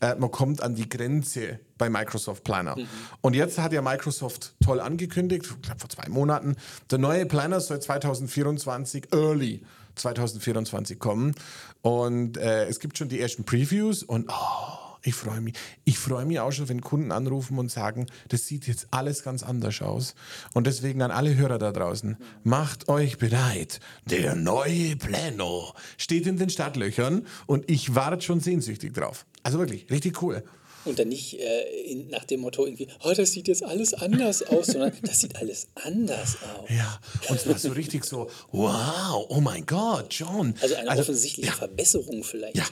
äh, 0.00 0.14
man 0.14 0.30
kommt 0.30 0.62
an 0.62 0.74
die 0.74 0.88
Grenze 0.88 1.60
bei 1.76 1.90
Microsoft 1.90 2.44
Planner. 2.44 2.76
Mhm. 2.76 2.86
Und 3.20 3.34
jetzt 3.34 3.58
hat 3.58 3.72
ja 3.72 3.82
Microsoft 3.82 4.54
toll 4.62 4.80
angekündigt, 4.80 5.46
ich 5.46 5.62
glaube 5.62 5.80
vor 5.80 5.90
zwei 5.90 6.08
Monaten, 6.08 6.56
der 6.90 6.98
neue 6.98 7.26
Planner 7.26 7.60
soll 7.60 7.80
2024 7.80 9.12
early 9.12 9.62
2024 9.96 10.98
kommen. 10.98 11.34
Und 11.82 12.36
äh, 12.38 12.66
es 12.66 12.80
gibt 12.80 12.98
schon 12.98 13.08
die 13.08 13.20
ersten 13.20 13.44
Previews 13.44 14.02
und 14.02 14.30
oh, 14.30 14.87
ich 15.02 15.14
freue 15.14 15.40
mich. 15.40 15.54
Ich 15.84 15.98
freue 15.98 16.24
mich 16.24 16.40
auch 16.40 16.50
schon, 16.50 16.68
wenn 16.68 16.80
Kunden 16.80 17.12
anrufen 17.12 17.58
und 17.58 17.70
sagen, 17.70 18.06
das 18.28 18.46
sieht 18.46 18.66
jetzt 18.66 18.88
alles 18.90 19.22
ganz 19.22 19.42
anders 19.42 19.80
aus. 19.82 20.14
Und 20.54 20.66
deswegen 20.66 21.02
an 21.02 21.10
alle 21.10 21.36
Hörer 21.36 21.58
da 21.58 21.72
draußen, 21.72 22.16
macht 22.44 22.88
euch 22.88 23.18
bereit. 23.18 23.80
Der 24.06 24.34
neue 24.34 24.96
Plano 24.96 25.74
steht 25.96 26.26
in 26.26 26.36
den 26.36 26.50
Startlöchern 26.50 27.26
und 27.46 27.70
ich 27.70 27.94
warte 27.94 28.22
schon 28.22 28.40
sehnsüchtig 28.40 28.94
drauf. 28.94 29.26
Also 29.42 29.58
wirklich, 29.58 29.90
richtig 29.90 30.22
cool. 30.22 30.42
Und 30.84 30.98
dann 30.98 31.08
nicht 31.08 31.38
äh, 31.38 31.82
in, 31.86 32.08
nach 32.08 32.24
dem 32.24 32.40
Motto 32.40 32.64
irgendwie, 32.64 32.88
oh, 33.04 33.12
das 33.14 33.32
sieht 33.32 33.48
jetzt 33.48 33.62
alles 33.62 33.94
anders 33.94 34.42
aus, 34.42 34.68
sondern 34.68 34.92
das 35.02 35.20
sieht 35.20 35.36
alles 35.36 35.68
anders 35.74 36.38
aus. 36.42 36.70
Ja, 36.70 36.98
und 37.28 37.36
es 37.36 37.46
war 37.46 37.58
so 37.58 37.70
richtig 37.70 38.04
so, 38.04 38.30
wow, 38.52 39.26
oh 39.28 39.40
mein 39.40 39.66
Gott, 39.66 40.06
John. 40.14 40.54
Also 40.60 40.76
eine 40.76 40.90
also, 40.90 41.02
offensichtliche 41.02 41.50
ja. 41.50 41.54
Verbesserung 41.54 42.24
vielleicht. 42.24 42.56
Ja, 42.56 42.64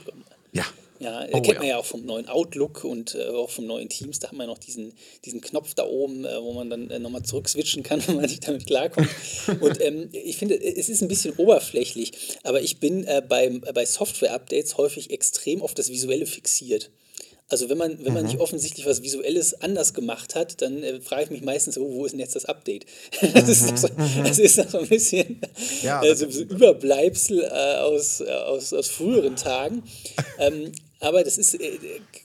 ja. 0.53 0.65
Ja, 0.99 1.25
oh, 1.31 1.41
kennt 1.41 1.59
man 1.59 1.67
ja. 1.67 1.75
ja 1.75 1.77
auch 1.77 1.85
vom 1.85 2.05
neuen 2.05 2.27
Outlook 2.27 2.83
und 2.83 3.15
äh, 3.15 3.27
auch 3.27 3.49
vom 3.49 3.65
neuen 3.65 3.89
Teams. 3.89 4.19
Da 4.19 4.29
haben 4.29 4.37
wir 4.37 4.47
noch 4.47 4.57
diesen, 4.57 4.93
diesen 5.25 5.41
Knopf 5.41 5.73
da 5.73 5.85
oben, 5.85 6.25
äh, 6.25 6.41
wo 6.41 6.53
man 6.53 6.69
dann 6.69 6.89
äh, 6.89 6.99
nochmal 6.99 7.23
zurückswitchen 7.23 7.83
kann, 7.83 8.01
wenn 8.07 8.15
man 8.15 8.25
nicht 8.25 8.47
damit 8.47 8.65
klarkommt. 8.65 9.09
und 9.61 9.81
ähm, 9.81 10.09
ich 10.11 10.37
finde, 10.37 10.61
es 10.61 10.89
ist 10.89 11.01
ein 11.01 11.07
bisschen 11.07 11.35
oberflächlich, 11.37 12.11
aber 12.43 12.61
ich 12.61 12.79
bin 12.79 13.03
äh, 13.05 13.21
bei, 13.27 13.49
bei 13.49 13.85
Software-Updates 13.85 14.77
häufig 14.77 15.11
extrem 15.11 15.61
auf 15.61 15.73
das 15.73 15.89
Visuelle 15.89 16.25
fixiert. 16.25 16.91
Also 17.49 17.69
wenn 17.69 17.77
man, 17.77 18.03
wenn 18.03 18.13
man 18.13 18.23
mhm. 18.23 18.31
nicht 18.31 18.39
offensichtlich 18.41 18.85
was 18.85 19.03
Visuelles 19.03 19.61
anders 19.61 19.93
gemacht 19.93 20.35
hat, 20.35 20.61
dann 20.61 20.83
äh, 20.83 20.99
frage 20.99 21.23
ich 21.23 21.29
mich 21.29 21.41
meistens, 21.43 21.77
oh, 21.77 21.93
wo 21.93 22.05
ist 22.05 22.11
denn 22.11 22.19
jetzt 22.19 22.35
das 22.35 22.43
Update? 22.45 22.85
das, 23.21 23.61
mhm. 23.61 23.73
ist 23.73 23.77
so, 23.77 23.87
mhm. 23.87 24.23
das 24.25 24.39
ist 24.39 24.55
so 24.69 24.79
ein 24.79 24.87
bisschen 24.87 25.39
ja, 25.81 26.01
also 26.01 26.29
so 26.29 26.41
Überbleibsel 26.41 27.43
äh, 27.43 27.77
aus, 27.77 28.19
äh, 28.19 28.29
aus, 28.29 28.73
aus 28.73 28.89
früheren 28.89 29.37
Tagen. 29.37 29.83
ähm, 30.39 30.73
aber 30.99 31.23
das 31.23 31.37
ist, 31.37 31.55
äh, 31.55 31.77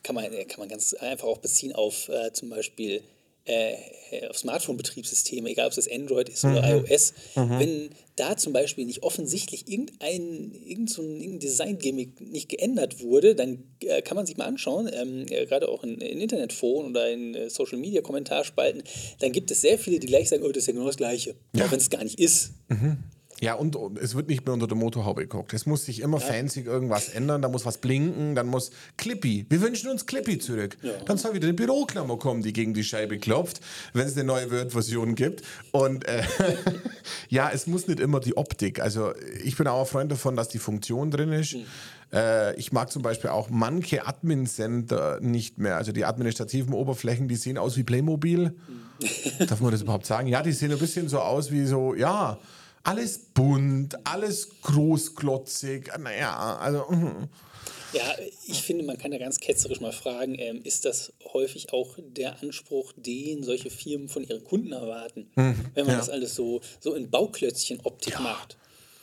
kann, 0.02 0.14
man, 0.14 0.30
kann 0.48 0.58
man 0.58 0.68
ganz 0.68 0.94
einfach 0.94 1.28
auch 1.28 1.38
beziehen 1.38 1.72
auf 1.72 2.08
äh, 2.08 2.32
zum 2.32 2.50
Beispiel 2.50 3.02
äh, 3.44 3.74
auf 4.28 4.38
Smartphone-Betriebssysteme, 4.38 5.50
egal 5.50 5.66
ob 5.66 5.76
es 5.76 5.90
Android 5.90 6.28
ist 6.28 6.44
oder 6.44 6.62
mhm. 6.62 6.84
iOS, 6.86 7.12
mhm. 7.34 7.58
wenn 7.58 7.90
da 8.14 8.36
zum 8.36 8.52
Beispiel 8.52 8.84
nicht 8.84 9.02
offensichtlich 9.02 9.68
irgendein, 9.68 10.86
so 10.86 11.02
irgendein 11.02 11.38
Design-Gimmick 11.40 12.20
nicht 12.20 12.48
geändert 12.50 13.00
wurde, 13.00 13.34
dann 13.34 13.64
äh, 13.80 14.02
kann 14.02 14.16
man 14.16 14.26
sich 14.26 14.36
mal 14.36 14.44
anschauen, 14.44 14.88
ähm, 14.92 15.26
äh, 15.30 15.46
gerade 15.46 15.68
auch 15.68 15.82
in, 15.82 16.00
in 16.00 16.20
Internetforen 16.20 16.90
oder 16.90 17.10
in 17.10 17.34
äh, 17.34 17.50
Social-Media-Kommentarspalten, 17.50 18.84
dann 19.18 19.32
gibt 19.32 19.50
es 19.50 19.62
sehr 19.62 19.78
viele, 19.78 19.98
die 19.98 20.06
gleich 20.06 20.28
sagen, 20.28 20.44
oh, 20.44 20.48
das 20.48 20.58
ist 20.58 20.66
ja 20.68 20.74
genau 20.74 20.86
das 20.86 20.96
Gleiche, 20.98 21.34
ja. 21.54 21.64
auch 21.64 21.72
wenn 21.72 21.80
es 21.80 21.90
gar 21.90 22.04
nicht 22.04 22.20
ist. 22.20 22.52
Mhm. 22.68 22.98
Ja, 23.42 23.54
und 23.54 23.76
es 23.98 24.14
wird 24.14 24.28
nicht 24.28 24.46
mehr 24.46 24.54
unter 24.54 24.68
der 24.68 24.76
Motorhaube 24.76 25.22
geguckt. 25.22 25.52
Es 25.52 25.66
muss 25.66 25.84
sich 25.84 26.00
immer 26.00 26.20
ja. 26.20 26.26
fancy 26.26 26.60
irgendwas 26.60 27.08
ändern, 27.08 27.42
da 27.42 27.48
muss 27.48 27.66
was 27.66 27.78
blinken, 27.78 28.36
dann 28.36 28.46
muss 28.46 28.70
Clippy. 28.96 29.46
Wir 29.48 29.60
wünschen 29.60 29.90
uns 29.90 30.06
Clippy 30.06 30.38
zurück. 30.38 30.76
Ja. 30.80 30.92
Dann 31.06 31.18
soll 31.18 31.34
wieder 31.34 31.48
eine 31.48 31.54
Büroklammer 31.54 32.18
kommen, 32.18 32.42
die 32.42 32.52
gegen 32.52 32.72
die 32.72 32.84
Scheibe 32.84 33.18
klopft, 33.18 33.60
wenn 33.94 34.06
es 34.06 34.14
eine 34.14 34.22
neue 34.22 34.48
Word-Version 34.52 35.16
gibt. 35.16 35.42
Und 35.72 36.04
äh, 36.04 36.22
ja, 37.30 37.50
es 37.52 37.66
muss 37.66 37.88
nicht 37.88 37.98
immer 37.98 38.20
die 38.20 38.36
Optik. 38.36 38.78
Also 38.78 39.12
ich 39.42 39.56
bin 39.56 39.66
auch 39.66 39.80
ein 39.80 39.86
Freund 39.86 40.12
davon, 40.12 40.36
dass 40.36 40.48
die 40.48 40.60
Funktion 40.60 41.10
drin 41.10 41.32
ist. 41.32 41.54
Mhm. 41.54 41.64
Äh, 42.12 42.54
ich 42.54 42.70
mag 42.70 42.92
zum 42.92 43.02
Beispiel 43.02 43.30
auch 43.30 43.50
manche 43.50 44.06
Admin-Center 44.06 45.18
nicht 45.20 45.58
mehr. 45.58 45.78
Also 45.78 45.90
die 45.90 46.04
administrativen 46.04 46.74
Oberflächen, 46.74 47.26
die 47.26 47.34
sehen 47.34 47.58
aus 47.58 47.76
wie 47.76 47.82
Playmobil. 47.82 48.54
Mhm. 49.00 49.46
Darf 49.48 49.60
man 49.60 49.72
das 49.72 49.82
überhaupt 49.82 50.06
sagen? 50.06 50.28
Ja, 50.28 50.42
die 50.42 50.52
sehen 50.52 50.70
ein 50.70 50.78
bisschen 50.78 51.08
so 51.08 51.18
aus 51.18 51.50
wie 51.50 51.66
so, 51.66 51.96
ja 51.96 52.38
alles 52.84 53.18
bunt, 53.18 54.06
alles 54.06 54.48
großglotzig. 54.62 55.90
Naja, 55.98 56.56
also. 56.56 56.84
Mm. 56.90 57.28
Ja, 57.92 58.14
ich 58.46 58.62
finde, 58.62 58.84
man 58.84 58.96
kann 58.96 59.10
da 59.10 59.18
ganz 59.18 59.38
ketzerisch 59.38 59.80
mal 59.80 59.92
fragen, 59.92 60.36
ähm, 60.38 60.62
ist 60.64 60.86
das 60.86 61.12
häufig 61.32 61.74
auch 61.74 61.98
der 61.98 62.40
Anspruch, 62.40 62.92
den 62.96 63.42
solche 63.42 63.68
Firmen 63.68 64.08
von 64.08 64.24
ihren 64.24 64.42
Kunden 64.44 64.72
erwarten, 64.72 65.30
mhm, 65.34 65.66
wenn 65.74 65.84
man 65.84 65.96
ja. 65.96 65.98
das 65.98 66.08
alles 66.08 66.34
so, 66.34 66.62
so 66.80 66.94
in 66.94 67.10
Bauklötzchen-Optik 67.10 68.14
ja. 68.14 68.20
macht? 68.20 68.56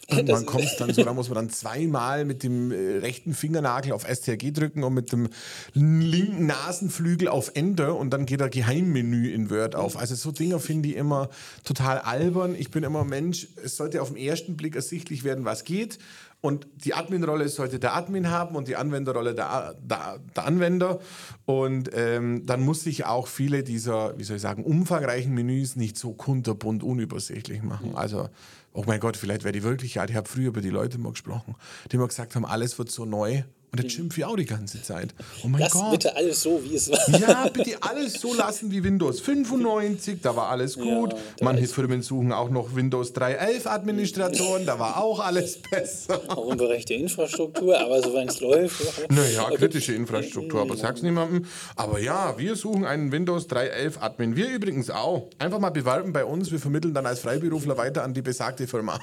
Irgendwann 0.10 0.46
kommt 0.46 0.66
es 0.66 0.78
dann 0.78 0.94
so, 0.94 1.04
da 1.04 1.13
muss 1.13 1.30
man 1.30 1.36
dann 1.36 1.50
zweimal 1.50 2.25
mit 2.25 2.44
dem 2.44 2.72
äh, 2.72 2.98
rechten 2.98 3.34
Fingernagel 3.34 3.94
auf 3.94 4.04
STRG 4.04 4.51
drücken 4.51 4.84
und 4.84 4.94
mit 4.94 5.12
dem 5.12 5.30
linken 5.74 6.46
Nasenflügel 6.46 7.28
auf 7.28 7.51
Enter 7.54 7.96
und 7.96 8.12
dann 8.12 8.25
geht 8.25 8.42
ein 8.42 8.50
Geheimmenü 8.50 9.32
in 9.32 9.50
Word 9.50 9.75
auf. 9.75 9.98
Also 9.98 10.16
so 10.16 10.32
Dinge 10.32 10.60
finde 10.60 10.89
ich 10.89 10.96
immer 10.96 11.30
total 11.63 12.00
albern. 12.00 12.56
Ich 12.56 12.72
bin 12.72 12.84
immer 12.84 13.04
Mensch, 13.04 13.48
es 13.63 13.78
sollte 13.78 14.01
auf 14.01 14.10
den 14.10 14.18
ersten 14.18 14.58
Blick 14.58 14.75
ersichtlich 14.75 15.24
werden, 15.24 15.46
was 15.46 15.63
geht. 15.63 16.00
Und 16.42 16.68
die 16.86 16.94
Admin-Rolle 16.94 17.50
sollte 17.50 17.80
der 17.80 17.96
Admin 17.96 18.30
haben 18.30 18.56
und 18.56 18.70
die 18.70 18.78
Anwenderrolle 18.78 19.36
der, 19.36 19.75
der, 19.82 20.20
der 20.36 20.46
Anwender. 20.46 21.00
Und 21.46 21.89
ähm, 21.94 22.46
dann 22.46 22.62
muss 22.62 22.86
ich 22.86 23.06
auch 23.06 23.28
viele 23.28 23.62
dieser, 23.62 24.18
wie 24.18 24.24
soll 24.24 24.38
ich 24.38 24.42
sagen, 24.42 24.63
umfangreichen 24.63 25.34
Menüs 25.34 25.75
nicht 25.75 25.98
so 25.98 26.13
kunterbunt 26.13 26.82
unübersichtlich 26.82 27.62
machen. 27.62 27.92
Also 27.96 28.30
oh 28.74 28.84
mein 28.86 29.00
Gott, 29.00 29.18
vielleicht 29.18 29.44
wäre 29.44 29.52
die 29.52 29.64
wirklich 29.64 30.00
alt. 30.00 30.10
Ich 30.10 30.16
habe 30.16 30.28
früher 30.28 30.48
über 30.48 30.62
die 30.62 30.70
Leute 30.70 30.98
mal 30.98 31.12
gesprochen, 31.12 31.56
die 31.92 31.96
immer 31.96 32.08
gesagt 32.08 32.36
haben, 32.36 32.46
alles 32.46 32.78
wird 32.78 32.92
so 32.92 33.06
neu. 33.06 33.44
Und 33.72 33.84
das 33.84 33.92
schimpfe 33.92 34.22
ich 34.22 34.26
auch 34.26 34.36
die 34.36 34.46
ganze 34.46 34.82
Zeit. 34.82 35.14
Oh 35.44 35.48
mein 35.48 35.62
Lass 35.62 35.74
Gott. 35.74 35.92
bitte 35.92 36.16
alles 36.16 36.42
so, 36.42 36.60
wie 36.64 36.76
es 36.76 36.90
war. 36.90 37.20
Ja, 37.20 37.48
bitte 37.50 37.78
alles 37.82 38.14
so 38.14 38.34
lassen 38.34 38.72
wie 38.72 38.84
Windows 38.84 39.20
95, 39.20 40.22
da 40.22 40.36
war 40.36 40.50
alles 40.50 40.76
gut. 40.76 41.14
Ja, 41.14 41.20
Manche 41.42 41.68
Firmen 41.68 42.02
suchen 42.02 42.32
auch 42.32 42.50
noch 42.50 42.76
Windows 42.76 43.14
3.11 43.14 43.68
Administratoren, 43.68 44.66
da 44.66 44.80
war 44.80 44.98
auch 44.98 45.20
alles 45.20 45.60
besser. 45.62 46.20
Auch 46.30 46.46
unberechte 46.46 46.96
Infrastruktur, 46.96 47.80
aber 47.80 48.02
solange 48.02 48.32
es 48.32 48.40
läuft. 48.40 49.12
Naja, 49.12 49.50
kritische 49.52 49.94
Infrastruktur, 49.94 50.62
aber 50.62 50.76
sag's 50.76 51.04
niemandem. 51.04 51.46
Aber 51.76 52.00
ja, 52.00 52.38
wir 52.40 52.56
suchen 52.56 52.86
einen 52.86 53.12
Windows 53.12 53.48
3.11 53.50 54.00
Admin. 54.00 54.36
Wir 54.36 54.50
übrigens 54.50 54.90
auch. 54.90 55.30
Einfach 55.38 55.60
mal 55.60 55.70
bewerben 55.70 56.12
bei 56.12 56.26
uns, 56.26 56.52
wir 56.52 56.60
vermitteln 56.60 56.96
dann 56.96 57.06
als 57.06 57.20
Freiberufler 57.20 57.78
weiter 57.78 58.04
an 58.04 58.16
die 58.16 58.24
besagte 58.24 58.66
Firma. 58.66 59.00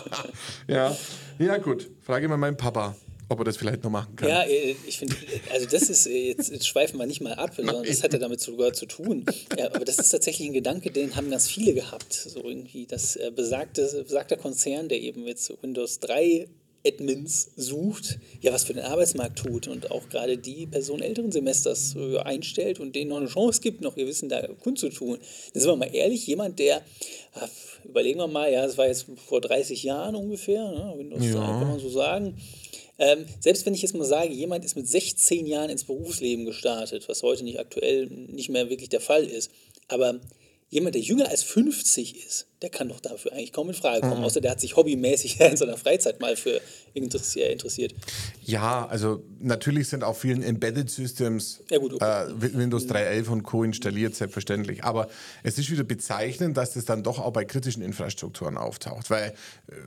ja. 0.66 0.96
ja, 1.38 1.58
gut. 1.58 1.88
Frage 2.04 2.28
mal 2.28 2.36
meinen 2.36 2.56
Papa 2.56 2.96
ob 3.30 3.38
er 3.38 3.44
das 3.44 3.56
vielleicht 3.56 3.84
noch 3.84 3.90
machen 3.90 4.16
kann. 4.16 4.28
Ja, 4.28 4.42
äh, 4.42 4.74
ich 4.86 4.98
finde, 4.98 5.14
also 5.52 5.66
das 5.66 5.88
ist, 5.88 6.06
äh, 6.06 6.28
jetzt, 6.28 6.50
jetzt, 6.50 6.66
schweifen 6.66 6.98
wir 6.98 7.06
nicht 7.06 7.20
mal 7.20 7.34
ab, 7.34 7.52
sondern 7.54 7.84
das 7.84 8.02
hat 8.02 8.12
ja 8.12 8.18
damit 8.18 8.40
sogar 8.40 8.72
zu 8.72 8.86
tun. 8.86 9.24
Ja, 9.56 9.66
aber 9.72 9.84
das 9.84 9.98
ist 9.98 10.10
tatsächlich 10.10 10.48
ein 10.48 10.52
Gedanke, 10.52 10.90
den 10.90 11.14
haben 11.14 11.30
ganz 11.30 11.48
viele 11.48 11.72
gehabt. 11.72 12.12
So 12.12 12.42
irgendwie 12.42 12.86
das 12.86 13.14
äh, 13.16 13.30
besagte, 13.34 14.02
besagter 14.02 14.36
Konzern, 14.36 14.88
der 14.88 15.00
eben 15.00 15.26
jetzt 15.28 15.52
Windows 15.62 16.00
3 16.00 16.48
Admins 16.84 17.50
sucht, 17.56 18.18
ja, 18.40 18.52
was 18.52 18.64
für 18.64 18.72
den 18.72 18.84
Arbeitsmarkt 18.84 19.38
tut 19.38 19.68
und 19.68 19.90
auch 19.90 20.08
gerade 20.08 20.38
die 20.38 20.66
Person 20.66 21.02
älteren 21.02 21.30
Semesters 21.30 21.94
einstellt 22.24 22.80
und 22.80 22.96
denen 22.96 23.10
noch 23.10 23.18
eine 23.18 23.26
Chance 23.26 23.60
gibt, 23.60 23.82
noch 23.82 23.98
ihr 23.98 24.06
Wissen 24.06 24.30
da 24.30 24.46
kundzutun. 24.46 25.18
Da 25.52 25.60
sind 25.60 25.68
wir 25.68 25.76
mal 25.76 25.94
ehrlich, 25.94 26.26
jemand, 26.26 26.58
der, 26.58 26.80
überlegen 27.84 28.18
wir 28.18 28.28
mal, 28.28 28.50
ja, 28.50 28.66
das 28.66 28.78
war 28.78 28.86
jetzt 28.86 29.06
vor 29.26 29.42
30 29.42 29.82
Jahren 29.82 30.14
ungefähr, 30.14 30.70
ne, 30.70 30.94
Windows 30.96 31.22
ja. 31.22 31.34
3 31.34 31.40
kann 31.40 31.68
man 31.68 31.80
so 31.80 31.90
sagen, 31.90 32.34
ähm, 33.00 33.24
selbst 33.40 33.64
wenn 33.64 33.72
ich 33.72 33.80
jetzt 33.80 33.94
mal 33.94 34.04
sage, 34.04 34.32
jemand 34.32 34.64
ist 34.64 34.76
mit 34.76 34.86
16 34.86 35.46
Jahren 35.46 35.70
ins 35.70 35.84
Berufsleben 35.84 36.44
gestartet, 36.44 37.08
was 37.08 37.22
heute 37.22 37.44
nicht 37.44 37.58
aktuell 37.58 38.06
nicht 38.06 38.50
mehr 38.50 38.68
wirklich 38.68 38.90
der 38.90 39.00
Fall 39.00 39.24
ist, 39.24 39.50
aber 39.88 40.20
jemand, 40.68 40.94
der 40.94 41.02
jünger 41.02 41.28
als 41.28 41.42
50 41.42 42.24
ist, 42.26 42.46
der 42.62 42.70
kann 42.70 42.88
doch 42.88 43.00
dafür 43.00 43.32
eigentlich 43.32 43.52
kaum 43.52 43.68
in 43.68 43.74
Frage 43.74 44.00
kommen, 44.00 44.18
mhm. 44.18 44.24
außer 44.24 44.40
der 44.40 44.50
hat 44.50 44.60
sich 44.60 44.76
hobbymäßig 44.76 45.40
in 45.40 45.56
seiner 45.56 45.78
Freizeit 45.78 46.20
mal 46.20 46.36
für 46.36 46.60
interessiert. 46.94 47.94
Ja, 48.42 48.86
also 48.86 49.22
natürlich 49.38 49.88
sind 49.88 50.02
auf 50.02 50.20
vielen 50.20 50.42
Embedded 50.42 50.90
Systems 50.90 51.62
ja, 51.70 51.78
gut, 51.78 51.94
okay. 51.94 52.24
äh, 52.30 52.52
Windows 52.54 52.86
3.11 52.86 53.28
und 53.28 53.42
Co. 53.44 53.62
installiert, 53.62 54.14
selbstverständlich. 54.14 54.84
Aber 54.84 55.08
es 55.42 55.58
ist 55.58 55.70
wieder 55.70 55.84
bezeichnend, 55.84 56.56
dass 56.56 56.74
das 56.74 56.84
dann 56.84 57.02
doch 57.02 57.18
auch 57.18 57.32
bei 57.32 57.44
kritischen 57.44 57.82
Infrastrukturen 57.82 58.56
auftaucht. 58.56 59.08
Weil, 59.10 59.30
äh, 59.30 59.32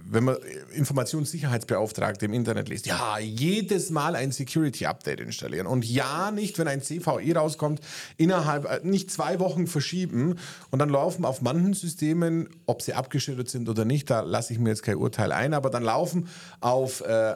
wenn 0.09 0.23
man 0.23 0.37
Informationssicherheitsbeauftragte 0.73 2.25
im 2.25 2.33
Internet 2.33 2.69
liest, 2.69 2.85
ja, 2.85 3.19
jedes 3.19 3.89
Mal 3.89 4.15
ein 4.15 4.31
Security-Update 4.31 5.19
installieren 5.19 5.67
und 5.67 5.85
ja, 5.85 6.31
nicht, 6.31 6.57
wenn 6.57 6.67
ein 6.67 6.81
CVE 6.81 7.35
rauskommt, 7.35 7.81
innerhalb, 8.17 8.65
äh, 8.65 8.79
nicht 8.83 9.11
zwei 9.11 9.39
Wochen 9.39 9.67
verschieben 9.67 10.39
und 10.71 10.79
dann 10.79 10.89
laufen 10.89 11.25
auf 11.25 11.41
manchen 11.41 11.73
Systemen 11.73 12.49
ob 12.65 12.81
sie 12.81 12.93
abgeschüttet 12.93 13.49
sind 13.49 13.69
oder 13.69 13.85
nicht, 13.85 14.09
da 14.09 14.21
lasse 14.21 14.53
ich 14.53 14.59
mir 14.59 14.69
jetzt 14.69 14.83
kein 14.83 14.97
Urteil 14.97 15.31
ein, 15.31 15.53
aber 15.53 15.69
dann 15.69 15.83
laufen 15.83 16.27
auf, 16.59 17.01
äh, 17.01 17.35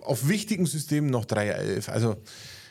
auf 0.00 0.28
wichtigen 0.28 0.66
Systemen 0.66 1.10
noch 1.10 1.24
3.11. 1.24 1.90
Also 1.90 2.16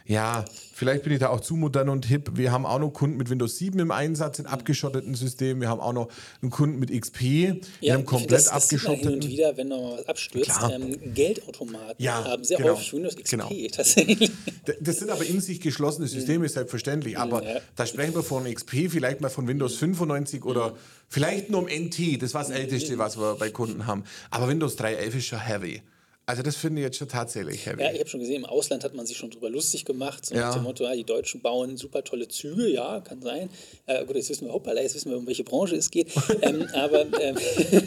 ja, 0.06 0.44
vielleicht 0.74 1.04
bin 1.04 1.14
ich 1.14 1.20
da 1.20 1.30
auch 1.30 1.40
zu 1.40 1.56
modern 1.56 1.88
und 1.88 2.06
hip. 2.06 2.32
Wir 2.36 2.52
haben 2.52 2.66
auch 2.66 2.80
noch 2.80 2.90
Kunden 2.90 3.16
mit 3.16 3.30
Windows 3.30 3.58
7 3.58 3.80
im 3.80 3.92
Einsatz 3.92 4.40
in 4.40 4.46
abgeschotteten 4.46 5.16
Systemen. 5.16 5.62
Wir 5.62 5.70
haben 5.70 5.80
auch 5.80 5.94
noch 5.94 6.10
einen 6.42 6.52
Kunden 6.52 6.78
mit 6.80 6.92
XP 6.92 7.22
in 7.22 7.62
ja, 7.80 7.94
einem 7.94 8.06
komplett 8.06 8.32
das, 8.32 8.46
das 8.46 8.54
abgeschotteten. 8.54 9.10
Hin 9.10 9.22
und 9.22 9.28
wieder, 9.28 9.56
wenn 9.56 9.70
mal 9.70 9.98
was 9.98 10.08
abstürzt, 10.08 10.52
ähm, 10.72 11.14
Geldautomaten 11.14 11.96
ja, 11.98 12.26
haben 12.26 12.44
sehr 12.44 12.58
genau, 12.58 12.74
häufig 12.74 12.94
Windows 12.94 13.16
XP 13.16 13.30
genau. 13.30 13.50
tatsächlich. 13.72 14.32
Das 14.80 15.00
sind 15.00 15.10
aber 15.10 15.26
in 15.26 15.42
sich 15.42 15.60
geschlossene 15.60 16.08
Systeme, 16.08 16.48
selbstverständlich. 16.48 17.18
Aber 17.18 17.44
ja. 17.44 17.60
da 17.76 17.86
sprechen 17.86 18.16
wir 18.16 18.24
von 18.24 18.46
XP, 18.46 18.90
vielleicht 18.90 19.20
mal 19.20 19.30
von 19.30 19.46
Windows 19.46 19.76
95 19.76 20.46
oder 20.46 20.76
vielleicht 21.10 21.50
nur 21.50 21.64
um 21.64 21.68
NT. 21.68 22.22
Das 22.22 22.34
war 22.34 22.44
das 22.44 22.52
Älteste, 22.52 22.98
was 22.98 23.18
wir 23.18 23.36
bei 23.36 23.50
Kunden 23.50 23.88
haben. 23.88 24.06
Aber 24.30 24.48
Windows 24.48 24.78
3.11 24.78 25.18
ist 25.18 25.26
schon 25.26 25.40
heavy. 25.40 25.82
Also 26.26 26.42
das 26.42 26.56
finde 26.56 26.80
ich 26.80 26.86
jetzt 26.86 26.98
schon 26.98 27.10
tatsächlich 27.10 27.66
heavy. 27.66 27.82
Ja, 27.82 27.92
ich 27.92 28.00
habe 28.00 28.10
schon 28.10 28.22
gesehen, 28.22 28.38
im 28.38 28.46
Ausland 28.46 28.86
hat 28.86 28.94
man 28.94 29.06
sich 29.06 29.18
schon 29.18 29.30
drüber 29.30 29.50
lustig 29.50 29.84
gemacht, 29.84 30.26
so 30.26 30.34
ja. 30.34 30.48
nach 30.48 30.54
dem 30.54 30.64
Motto, 30.64 30.86
ja, 30.86 30.96
die 30.96 31.04
Deutschen 31.04 31.42
bauen 31.42 31.76
super 31.76 32.02
tolle 32.04 32.30
Züge, 32.30 32.70
ja, 32.70 33.02
kann 33.02 33.22
sein. 33.22 33.50
Äh, 33.88 34.06
gut, 34.06 34.16
jetzt 34.16 34.30
wissen 34.30 34.46
wir, 34.46 34.54
hoppala, 34.54 34.82
jetzt 34.82 34.96
wissen 34.96 35.12
wir, 35.12 35.18
um 35.18 35.28
welche 35.28 35.44
Branche 35.44 35.76
es 35.76 35.92
geht. 35.92 36.08
ähm, 36.42 36.66
aber, 36.74 37.06
ähm, 37.20 37.36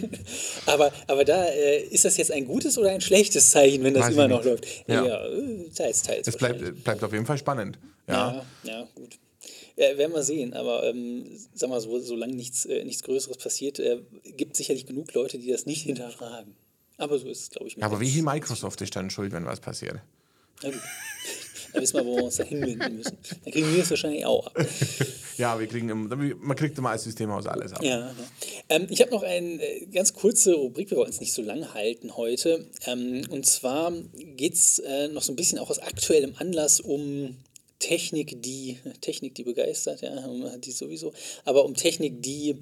aber, 0.66 0.93
aber 1.07 1.25
da 1.25 1.47
äh, 1.47 1.83
ist 1.85 2.05
das 2.05 2.19
jetzt 2.19 2.31
ein 2.31 2.47
gutes 2.47 2.76
oder 2.76 2.90
ein 2.90 3.00
schlechtes 3.00 3.50
Zeichen, 3.50 3.83
wenn 3.85 3.95
das 3.95 4.07
Weiß 4.07 4.12
immer 4.12 4.28
noch 4.28 4.45
läuft? 4.45 4.66
Ja, 4.87 5.07
ja 5.07 5.26
äh, 5.28 5.71
teils, 5.75 6.02
teils. 6.02 6.28
Es 6.28 6.37
bleibt, 6.37 6.85
bleibt 6.85 7.02
auf 7.02 7.12
jeden 7.12 7.25
Fall 7.25 7.38
spannend. 7.38 7.78
Ja, 8.07 8.45
ja, 8.64 8.71
ja 8.71 8.88
gut. 8.95 9.19
Ja, 9.76 9.97
werden 9.97 10.12
wir 10.12 10.23
sehen, 10.23 10.52
aber 10.52 10.85
ähm, 10.85 11.25
sag 11.55 11.71
mal 11.71 11.81
so, 11.81 11.99
solange 12.00 12.35
nichts, 12.35 12.66
äh, 12.66 12.85
nichts 12.85 13.02
Größeres 13.02 13.38
passiert, 13.38 13.78
äh, 13.78 14.00
gibt 14.37 14.52
es 14.52 14.59
sicherlich 14.59 14.87
genug 14.87 15.12
Leute, 15.14 15.38
die 15.38 15.50
das 15.50 15.64
nicht 15.64 15.83
hinterfragen. 15.83 16.55
Aber 16.99 17.19
so 17.19 17.29
ist 17.29 17.41
es, 17.41 17.50
glaube 17.50 17.69
ich. 17.69 17.83
Aber 17.83 18.00
wie 18.00 18.23
Microsoft 18.23 18.81
ist 18.81 18.97
dann 18.97 19.11
schuld, 19.11 19.33
wenn 19.33 19.45
was 19.45 19.61
passiert? 19.61 20.00
Na 20.62 20.71
gut. 20.71 20.81
Dann 21.73 21.83
wissen 21.83 21.97
wir, 21.97 22.07
wo 22.07 22.17
wir 22.17 22.25
uns 22.25 22.37
da 22.37 22.45
hinwenden 22.45 22.97
müssen. 22.97 23.19
Dann 23.45 23.53
kriegen 23.53 23.75
wir 23.75 23.83
es 23.83 23.91
wahrscheinlich 23.91 24.25
auch 24.25 24.47
ab. 24.47 24.67
ja, 25.37 25.61
wir 25.61 25.67
kriegen, 25.67 26.09
man 26.41 26.57
kriegt 26.57 26.79
immer 26.79 26.91
als 26.91 27.05
Systemhaus 27.05 27.47
alles 27.47 27.75
ab. 27.75 27.83
Ja, 27.83 27.99
ja. 27.99 28.15
Ähm, 28.71 28.87
ich 28.88 29.03
habe 29.03 29.11
noch 29.11 29.23
eine 29.23 29.62
äh, 29.62 29.85
ganz 29.87 30.15
kurze 30.15 30.55
Rubrik, 30.55 30.91
wir 30.91 30.97
wollen 30.97 31.11
es 31.11 31.21
nicht 31.21 31.35
so 31.35 31.43
lang 31.43 31.75
halten 31.75 32.17
heute. 32.17 32.67
Ähm, 32.87 33.26
und 33.29 33.45
zwar 33.45 33.93
geht 34.15 34.55
es 34.55 34.79
äh, 34.79 35.09
noch 35.09 35.23
so 35.23 35.33
ein 35.33 35.37
bisschen 35.37 35.59
auch 35.59 35.69
aus 35.69 35.79
aktuellem 35.79 36.35
Anlass 36.38 36.81
um 36.81 37.37
Technik, 37.79 38.43
die, 38.43 38.79
Technik, 39.03 39.35
die 39.35 39.45
begeistert, 39.45 40.00
ja, 40.00 40.11
die 40.57 40.73
sowieso, 40.73 41.12
aber 41.45 41.67
um 41.67 41.75
Technik, 41.75 42.23
die 42.23 42.57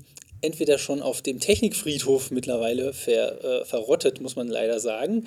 entweder 0.44 0.78
schon 0.78 1.02
auf 1.02 1.22
dem 1.22 1.40
Technikfriedhof 1.40 2.30
mittlerweile 2.30 2.92
ver, 2.92 3.44
äh, 3.44 3.64
verrottet, 3.64 4.20
muss 4.20 4.36
man 4.36 4.48
leider 4.48 4.80
sagen, 4.80 5.26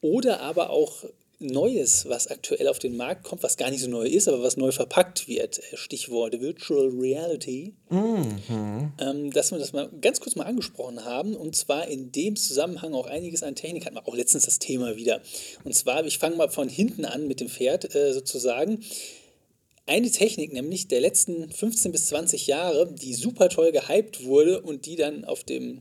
oder 0.00 0.40
aber 0.40 0.70
auch 0.70 1.04
Neues, 1.40 2.08
was 2.08 2.26
aktuell 2.26 2.66
auf 2.66 2.80
den 2.80 2.96
Markt 2.96 3.22
kommt, 3.22 3.44
was 3.44 3.56
gar 3.56 3.70
nicht 3.70 3.80
so 3.80 3.88
neu 3.88 4.06
ist, 4.06 4.26
aber 4.26 4.42
was 4.42 4.56
neu 4.56 4.72
verpackt 4.72 5.28
wird. 5.28 5.58
Äh, 5.58 5.76
Stichwort 5.76 6.40
Virtual 6.40 6.88
Reality. 6.88 7.74
Mhm. 7.90 8.92
Ähm, 9.00 9.30
dass 9.30 9.52
wir 9.52 9.58
das 9.58 9.72
mal 9.72 9.88
ganz 10.00 10.18
kurz 10.18 10.34
mal 10.34 10.46
angesprochen 10.46 11.04
haben. 11.04 11.36
Und 11.36 11.54
zwar 11.54 11.86
in 11.86 12.10
dem 12.10 12.34
Zusammenhang 12.34 12.92
auch 12.92 13.06
einiges 13.06 13.44
an 13.44 13.54
Technik 13.54 13.86
hatten 13.86 13.94
wir 13.94 14.08
auch 14.08 14.16
letztens 14.16 14.46
das 14.46 14.58
Thema 14.58 14.96
wieder. 14.96 15.20
Und 15.62 15.76
zwar, 15.76 16.04
ich 16.04 16.18
fange 16.18 16.34
mal 16.34 16.48
von 16.48 16.68
hinten 16.68 17.04
an 17.04 17.28
mit 17.28 17.38
dem 17.38 17.48
Pferd 17.48 17.94
äh, 17.94 18.12
sozusagen. 18.12 18.82
Eine 19.88 20.10
Technik 20.10 20.52
nämlich 20.52 20.86
der 20.86 21.00
letzten 21.00 21.50
15 21.50 21.92
bis 21.92 22.06
20 22.06 22.46
Jahre, 22.46 22.92
die 22.92 23.14
super 23.14 23.48
toll 23.48 23.72
gehypt 23.72 24.24
wurde 24.24 24.60
und 24.60 24.86
die 24.86 24.96
dann 24.96 25.24
auf 25.24 25.44
dem 25.44 25.80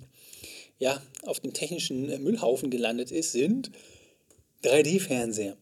ja, 0.79 1.01
auf 1.23 1.39
dem 1.39 1.53
technischen 1.53 2.23
Müllhaufen 2.23 2.69
gelandet 2.69 3.11
ist, 3.11 3.31
sind 3.31 3.71
3D-Fernseher. 4.63 5.57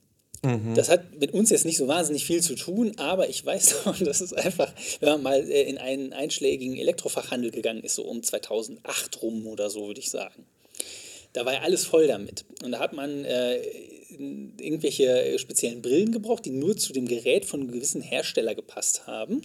Das 0.75 0.89
hat 0.89 1.19
mit 1.19 1.33
uns 1.33 1.49
jetzt 1.49 1.65
nicht 1.65 1.77
so 1.77 1.87
wahnsinnig 1.87 2.25
viel 2.25 2.41
zu 2.41 2.55
tun, 2.55 2.91
aber 2.97 3.29
ich 3.29 3.43
weiß 3.43 3.83
doch, 3.85 3.97
das 3.97 4.21
ist 4.21 4.33
einfach, 4.33 4.71
wenn 4.99 5.09
man 5.09 5.23
mal 5.23 5.49
äh, 5.49 5.63
in 5.63 5.79
einen 5.79 6.13
einschlägigen 6.13 6.77
Elektrofachhandel 6.77 7.49
gegangen 7.49 7.83
ist, 7.83 7.95
so 7.95 8.03
um 8.03 8.21
2008 8.21 9.21
rum 9.23 9.47
oder 9.47 9.71
so, 9.71 9.87
würde 9.87 10.01
ich 10.01 10.11
sagen. 10.11 10.45
Da 11.35 11.45
war 11.45 11.53
ja 11.53 11.61
alles 11.61 11.85
voll 11.85 12.07
damit. 12.07 12.45
Und 12.63 12.71
da 12.71 12.79
hat 12.79 12.93
man 12.93 13.25
äh, 13.25 13.57
irgendwelche 14.17 15.37
speziellen 15.37 15.81
Brillen 15.81 16.13
gebraucht, 16.13 16.45
die 16.45 16.51
nur 16.51 16.77
zu 16.77 16.93
dem 16.93 17.07
Gerät 17.07 17.43
von 17.43 17.59
einem 17.59 17.71
gewissen 17.71 18.01
Hersteller 18.01 18.55
gepasst 18.55 19.05
haben. 19.05 19.41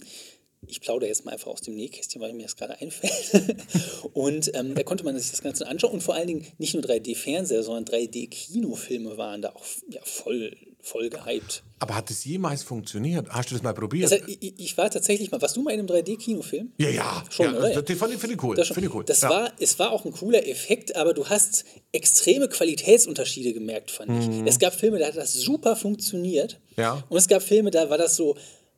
Ich 0.67 0.79
plaudere 0.79 1.09
jetzt 1.09 1.25
mal 1.25 1.33
einfach 1.33 1.51
aus 1.51 1.61
dem 1.61 1.75
Nähkästchen, 1.75 2.21
weil 2.21 2.31
mir 2.31 2.43
das 2.43 2.55
gerade 2.55 2.79
einfällt. 2.79 3.57
und 4.13 4.51
ähm, 4.53 4.73
da 4.73 4.83
konnte 4.83 5.03
man 5.03 5.19
sich 5.19 5.31
das 5.31 5.41
Ganze 5.41 5.67
anschauen. 5.67 5.91
Und 5.91 6.01
vor 6.01 6.15
allen 6.15 6.27
Dingen 6.27 6.47
nicht 6.59 6.75
nur 6.75 6.83
3D-Fernseher, 6.83 7.63
sondern 7.63 7.83
3D-Kinofilme 7.85 9.17
waren 9.17 9.41
da 9.41 9.49
auch 9.49 9.65
ja, 9.89 10.01
voll, 10.05 10.55
voll 10.81 11.09
gehypt. 11.09 11.63
Aber 11.79 11.95
hat 11.95 12.11
es 12.11 12.25
jemals 12.25 12.63
funktioniert? 12.63 13.27
Hast 13.29 13.49
du 13.49 13.55
das 13.55 13.63
mal 13.63 13.73
probiert? 13.73 14.11
Also, 14.11 14.23
ich, 14.27 14.59
ich 14.59 14.77
war 14.77 14.89
tatsächlich 14.89 15.31
mal, 15.31 15.41
warst 15.41 15.55
du 15.55 15.61
mal 15.61 15.71
in 15.71 15.79
einem 15.79 15.89
3D-Kinofilm? 15.89 16.69
ja, 16.77 16.89
ja. 16.89 17.23
Schon, 17.29 17.45
ja, 17.45 17.51
oder? 17.53 17.73
Das, 17.73 17.85
das 17.85 17.97
fand 17.97 18.13
ich, 18.13 18.19
finde 18.19 18.35
ich 18.35 18.43
cool. 18.43 18.55
Das, 18.55 18.67
schon. 18.67 18.83
Ich 18.83 18.93
cool. 18.93 19.03
das 19.03 19.21
ja. 19.21 19.29
war, 19.29 19.51
es 19.59 19.79
war 19.79 19.91
auch 19.91 20.05
ein 20.05 20.11
cooler 20.11 20.47
Effekt, 20.47 20.95
aber 20.95 21.13
du 21.13 21.27
hast 21.27 21.65
extreme 21.91 22.49
Qualitätsunterschiede 22.49 23.53
gemerkt, 23.53 23.91
fand 23.91 24.11
ich. 24.11 24.47
Es 24.47 24.59
gab 24.59 24.73
Filme, 24.73 24.99
da 24.99 25.07
hat 25.07 25.17
das 25.17 25.33
super 25.33 25.75
funktioniert. 25.75 26.59
Mhm. 26.75 26.81
Ja. 26.81 27.03
Und 27.09 27.17
es 27.17 27.27
gab 27.27 27.41
Filme, 27.41 27.71
da 27.71 27.89
war 27.89 27.97
das 27.97 28.15
so, 28.15 28.35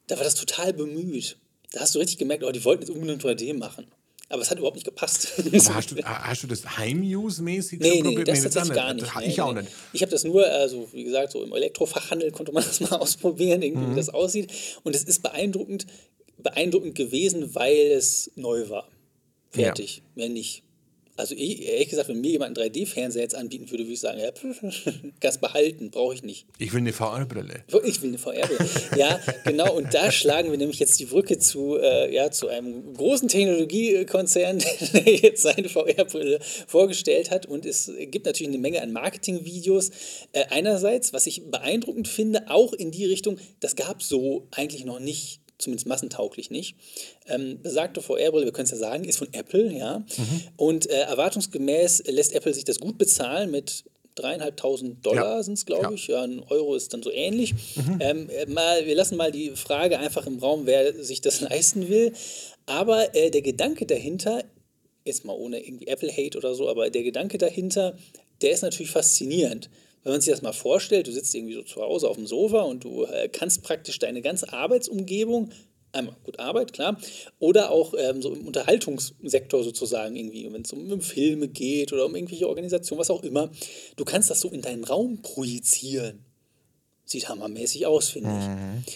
da 0.07 0.17
war 0.17 0.23
das 0.23 0.35
total 0.35 0.73
bemüht. 0.73 1.37
Da 1.71 1.81
hast 1.81 1.95
du 1.95 1.99
richtig 1.99 2.17
gemerkt, 2.17 2.43
oh, 2.43 2.51
die 2.51 2.63
wollten 2.63 2.83
jetzt 2.83 2.91
unbedingt 2.91 3.23
3D 3.23 3.57
machen. 3.57 3.87
Aber 4.33 4.41
es 4.41 4.49
hat 4.49 4.57
überhaupt 4.57 4.77
nicht 4.77 4.85
gepasst. 4.85 5.27
Hast, 5.53 5.91
du, 5.91 5.95
hast 6.03 6.41
du 6.41 6.47
das 6.47 6.77
Heim-Use-mäßig 6.77 7.79
Nee, 7.79 7.87
schon 7.89 7.97
nee, 7.97 8.03
probiert? 8.09 8.27
das 8.29 8.37
Nee, 8.39 8.43
tatsächlich 8.45 8.73
gar 8.73 8.91
nicht. 8.95 9.15
Nee, 9.19 9.27
Ich 9.27 9.41
auch 9.41 9.53
nee. 9.53 9.61
nicht. 9.61 9.71
Ich 9.93 10.01
habe 10.01 10.11
das 10.11 10.23
nur, 10.23 10.43
also 10.47 10.87
wie 10.91 11.03
gesagt, 11.03 11.33
so 11.33 11.43
im 11.43 11.53
Elektrofachhandel 11.53 12.31
konnte 12.31 12.51
man 12.51 12.63
das 12.67 12.79
mal 12.79 12.93
ausprobieren, 12.95 13.61
irgendwie, 13.61 13.85
Mhm. 13.85 13.91
wie 13.91 13.95
das 13.95 14.09
aussieht. 14.09 14.51
Und 14.81 14.95
es 14.95 15.03
ist 15.03 15.21
beeindruckend, 15.21 15.85
beeindruckend 16.39 16.95
gewesen, 16.95 17.53
weil 17.53 17.91
es 17.91 18.31
neu 18.35 18.69
war. 18.69 18.87
Fertig, 19.51 20.01
mehr 20.15 20.29
nicht. 20.29 20.63
Also 21.15 21.35
ich, 21.37 21.67
ehrlich 21.67 21.89
gesagt, 21.89 22.09
wenn 22.09 22.21
mir 22.21 22.31
jemand 22.31 22.57
einen 22.57 22.71
3D-Fernseher 22.71 23.21
jetzt 23.21 23.35
anbieten 23.35 23.69
würde, 23.69 23.83
würde 23.83 23.93
ich 23.93 23.99
sagen, 23.99 24.19
ja, 24.19 24.31
ganz 25.19 25.37
behalten, 25.37 25.91
brauche 25.91 26.15
ich 26.15 26.23
nicht. 26.23 26.47
Ich 26.57 26.73
will 26.73 26.79
eine 26.79 26.91
VR-Brille. 26.91 27.63
Ich 27.85 28.01
will 28.01 28.09
eine 28.09 28.17
VR-Brille. 28.17 28.69
Ja, 28.97 29.19
genau. 29.45 29.75
Und 29.75 29.93
da 29.93 30.11
schlagen 30.11 30.49
wir 30.49 30.57
nämlich 30.57 30.79
jetzt 30.79 30.99
die 30.99 31.05
Brücke 31.05 31.37
zu, 31.37 31.77
äh, 31.77 32.13
ja, 32.13 32.31
zu 32.31 32.47
einem 32.47 32.95
großen 32.95 33.27
Technologiekonzern, 33.27 34.63
der 34.93 35.15
jetzt 35.15 35.43
seine 35.43 35.69
VR-Brille 35.69 36.39
vorgestellt 36.67 37.29
hat. 37.29 37.45
Und 37.45 37.67
es 37.67 37.91
gibt 38.07 38.25
natürlich 38.25 38.49
eine 38.49 38.59
Menge 38.59 38.81
an 38.81 38.91
Marketingvideos. 38.91 39.91
Äh, 40.31 40.45
einerseits, 40.49 41.13
was 41.13 41.27
ich 41.27 41.43
beeindruckend 41.45 42.07
finde, 42.07 42.49
auch 42.49 42.73
in 42.73 42.89
die 42.89 43.05
Richtung, 43.05 43.37
das 43.59 43.75
gab 43.75 44.01
so 44.01 44.47
eigentlich 44.51 44.83
noch 44.85 44.99
nicht 44.99 45.42
zumindest 45.63 45.87
massentauglich 45.87 46.51
nicht. 46.51 46.75
Ähm, 47.27 47.59
besagte 47.61 48.01
VR-Brille, 48.01 48.45
wir 48.45 48.51
können 48.53 48.65
es 48.65 48.71
ja 48.71 48.77
sagen, 48.77 49.03
ist 49.05 49.17
von 49.17 49.27
Apple, 49.33 49.71
ja. 49.73 50.05
Und 50.57 50.89
äh, 50.89 51.01
erwartungsgemäß 51.01 52.03
lässt 52.07 52.33
Apple 52.33 52.53
sich 52.53 52.63
das 52.65 52.79
gut 52.79 52.97
bezahlen 52.97 53.51
mit 53.51 53.83
dreieinhalbtausend 54.15 55.03
Dollar 55.05 55.37
Ja. 55.37 55.43
sind 55.43 55.55
es, 55.55 55.65
glaube 55.65 55.95
ich. 55.95 56.07
Ja, 56.07 56.21
ein 56.21 56.39
Euro 56.49 56.75
ist 56.75 56.93
dann 56.93 57.01
so 57.01 57.11
ähnlich. 57.11 57.55
Ähm, 57.99 58.29
äh, 58.29 58.45
mal, 58.45 58.85
wir 58.85 58.95
lassen 58.95 59.17
mal 59.17 59.31
die 59.31 59.51
Frage 59.51 59.97
einfach 59.99 60.27
im 60.27 60.37
Raum, 60.39 60.65
wer 60.65 61.03
sich 61.03 61.21
das 61.21 61.41
leisten 61.49 61.89
will. 61.89 62.13
Aber 62.65 63.15
äh, 63.15 63.31
der 63.31 63.41
Gedanke 63.41 63.85
dahinter, 63.85 64.43
jetzt 65.05 65.25
mal 65.25 65.33
ohne 65.33 65.59
irgendwie 65.65 65.87
Apple-Hate 65.87 66.37
oder 66.37 66.53
so, 66.55 66.69
aber 66.69 66.89
der 66.89 67.03
Gedanke 67.03 67.37
dahinter, 67.37 67.97
der 68.41 68.51
ist 68.51 68.61
natürlich 68.61 68.91
faszinierend. 68.91 69.69
Wenn 70.03 70.11
man 70.11 70.21
sich 70.21 70.31
das 70.31 70.41
mal 70.41 70.53
vorstellt, 70.53 71.07
du 71.07 71.11
sitzt 71.11 71.33
irgendwie 71.33 71.53
so 71.53 71.63
zu 71.63 71.81
Hause 71.81 72.09
auf 72.09 72.17
dem 72.17 72.27
Sofa 72.27 72.61
und 72.61 72.83
du 72.83 73.05
äh, 73.05 73.29
kannst 73.29 73.63
praktisch 73.63 73.99
deine 73.99 74.21
ganze 74.21 74.51
Arbeitsumgebung, 74.51 75.51
einmal 75.93 76.15
gut 76.23 76.39
Arbeit, 76.39 76.73
klar, 76.73 76.97
oder 77.39 77.71
auch 77.71 77.93
ähm, 77.97 78.21
so 78.21 78.33
im 78.33 78.45
Unterhaltungssektor 78.47 79.63
sozusagen 79.63 80.15
irgendwie, 80.15 80.51
wenn 80.51 80.63
es 80.63 80.73
um, 80.73 80.91
um 80.91 81.01
Filme 81.01 81.47
geht 81.47 81.93
oder 81.93 82.05
um 82.05 82.15
irgendwelche 82.15 82.49
Organisationen, 82.49 82.99
was 82.99 83.11
auch 83.11 83.23
immer, 83.23 83.49
du 83.95 84.03
kannst 84.03 84.29
das 84.29 84.41
so 84.41 84.49
in 84.49 84.61
deinen 84.61 84.83
Raum 84.83 85.21
projizieren. 85.21 86.25
Sieht 87.05 87.29
hammermäßig 87.29 87.85
aus, 87.85 88.09
finde 88.09 88.29
ich. 88.29 88.93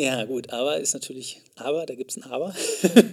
Ja, 0.00 0.24
gut, 0.26 0.50
aber 0.50 0.78
ist 0.78 0.94
natürlich, 0.94 1.40
aber, 1.56 1.84
da 1.84 1.96
gibt 1.96 2.12
es 2.12 2.16
ein 2.18 2.22
Aber. 2.22 2.54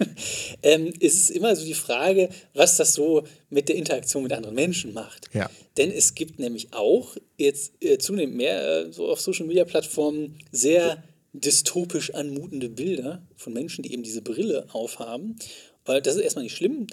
ähm, 0.62 0.92
es 1.00 1.14
ist 1.14 1.30
immer 1.30 1.56
so 1.56 1.64
die 1.64 1.74
Frage, 1.74 2.28
was 2.54 2.76
das 2.76 2.94
so 2.94 3.24
mit 3.50 3.68
der 3.68 3.74
Interaktion 3.74 4.22
mit 4.22 4.32
anderen 4.32 4.54
Menschen 4.54 4.94
macht. 4.94 5.28
Ja. 5.34 5.50
Denn 5.76 5.90
es 5.90 6.14
gibt 6.14 6.38
nämlich 6.38 6.72
auch 6.72 7.16
jetzt 7.38 7.72
äh, 7.80 7.98
zunehmend 7.98 8.36
mehr 8.36 8.86
äh, 8.86 8.92
so 8.92 9.08
auf 9.08 9.20
Social 9.20 9.46
Media 9.46 9.64
Plattformen 9.64 10.38
sehr 10.52 11.02
dystopisch 11.32 12.14
anmutende 12.14 12.68
Bilder 12.68 13.26
von 13.36 13.52
Menschen, 13.52 13.82
die 13.82 13.92
eben 13.92 14.04
diese 14.04 14.22
Brille 14.22 14.66
aufhaben. 14.72 15.36
Weil 15.84 16.02
das 16.02 16.14
ist 16.14 16.22
erstmal 16.22 16.44
nicht 16.44 16.56
schlimm. 16.56 16.86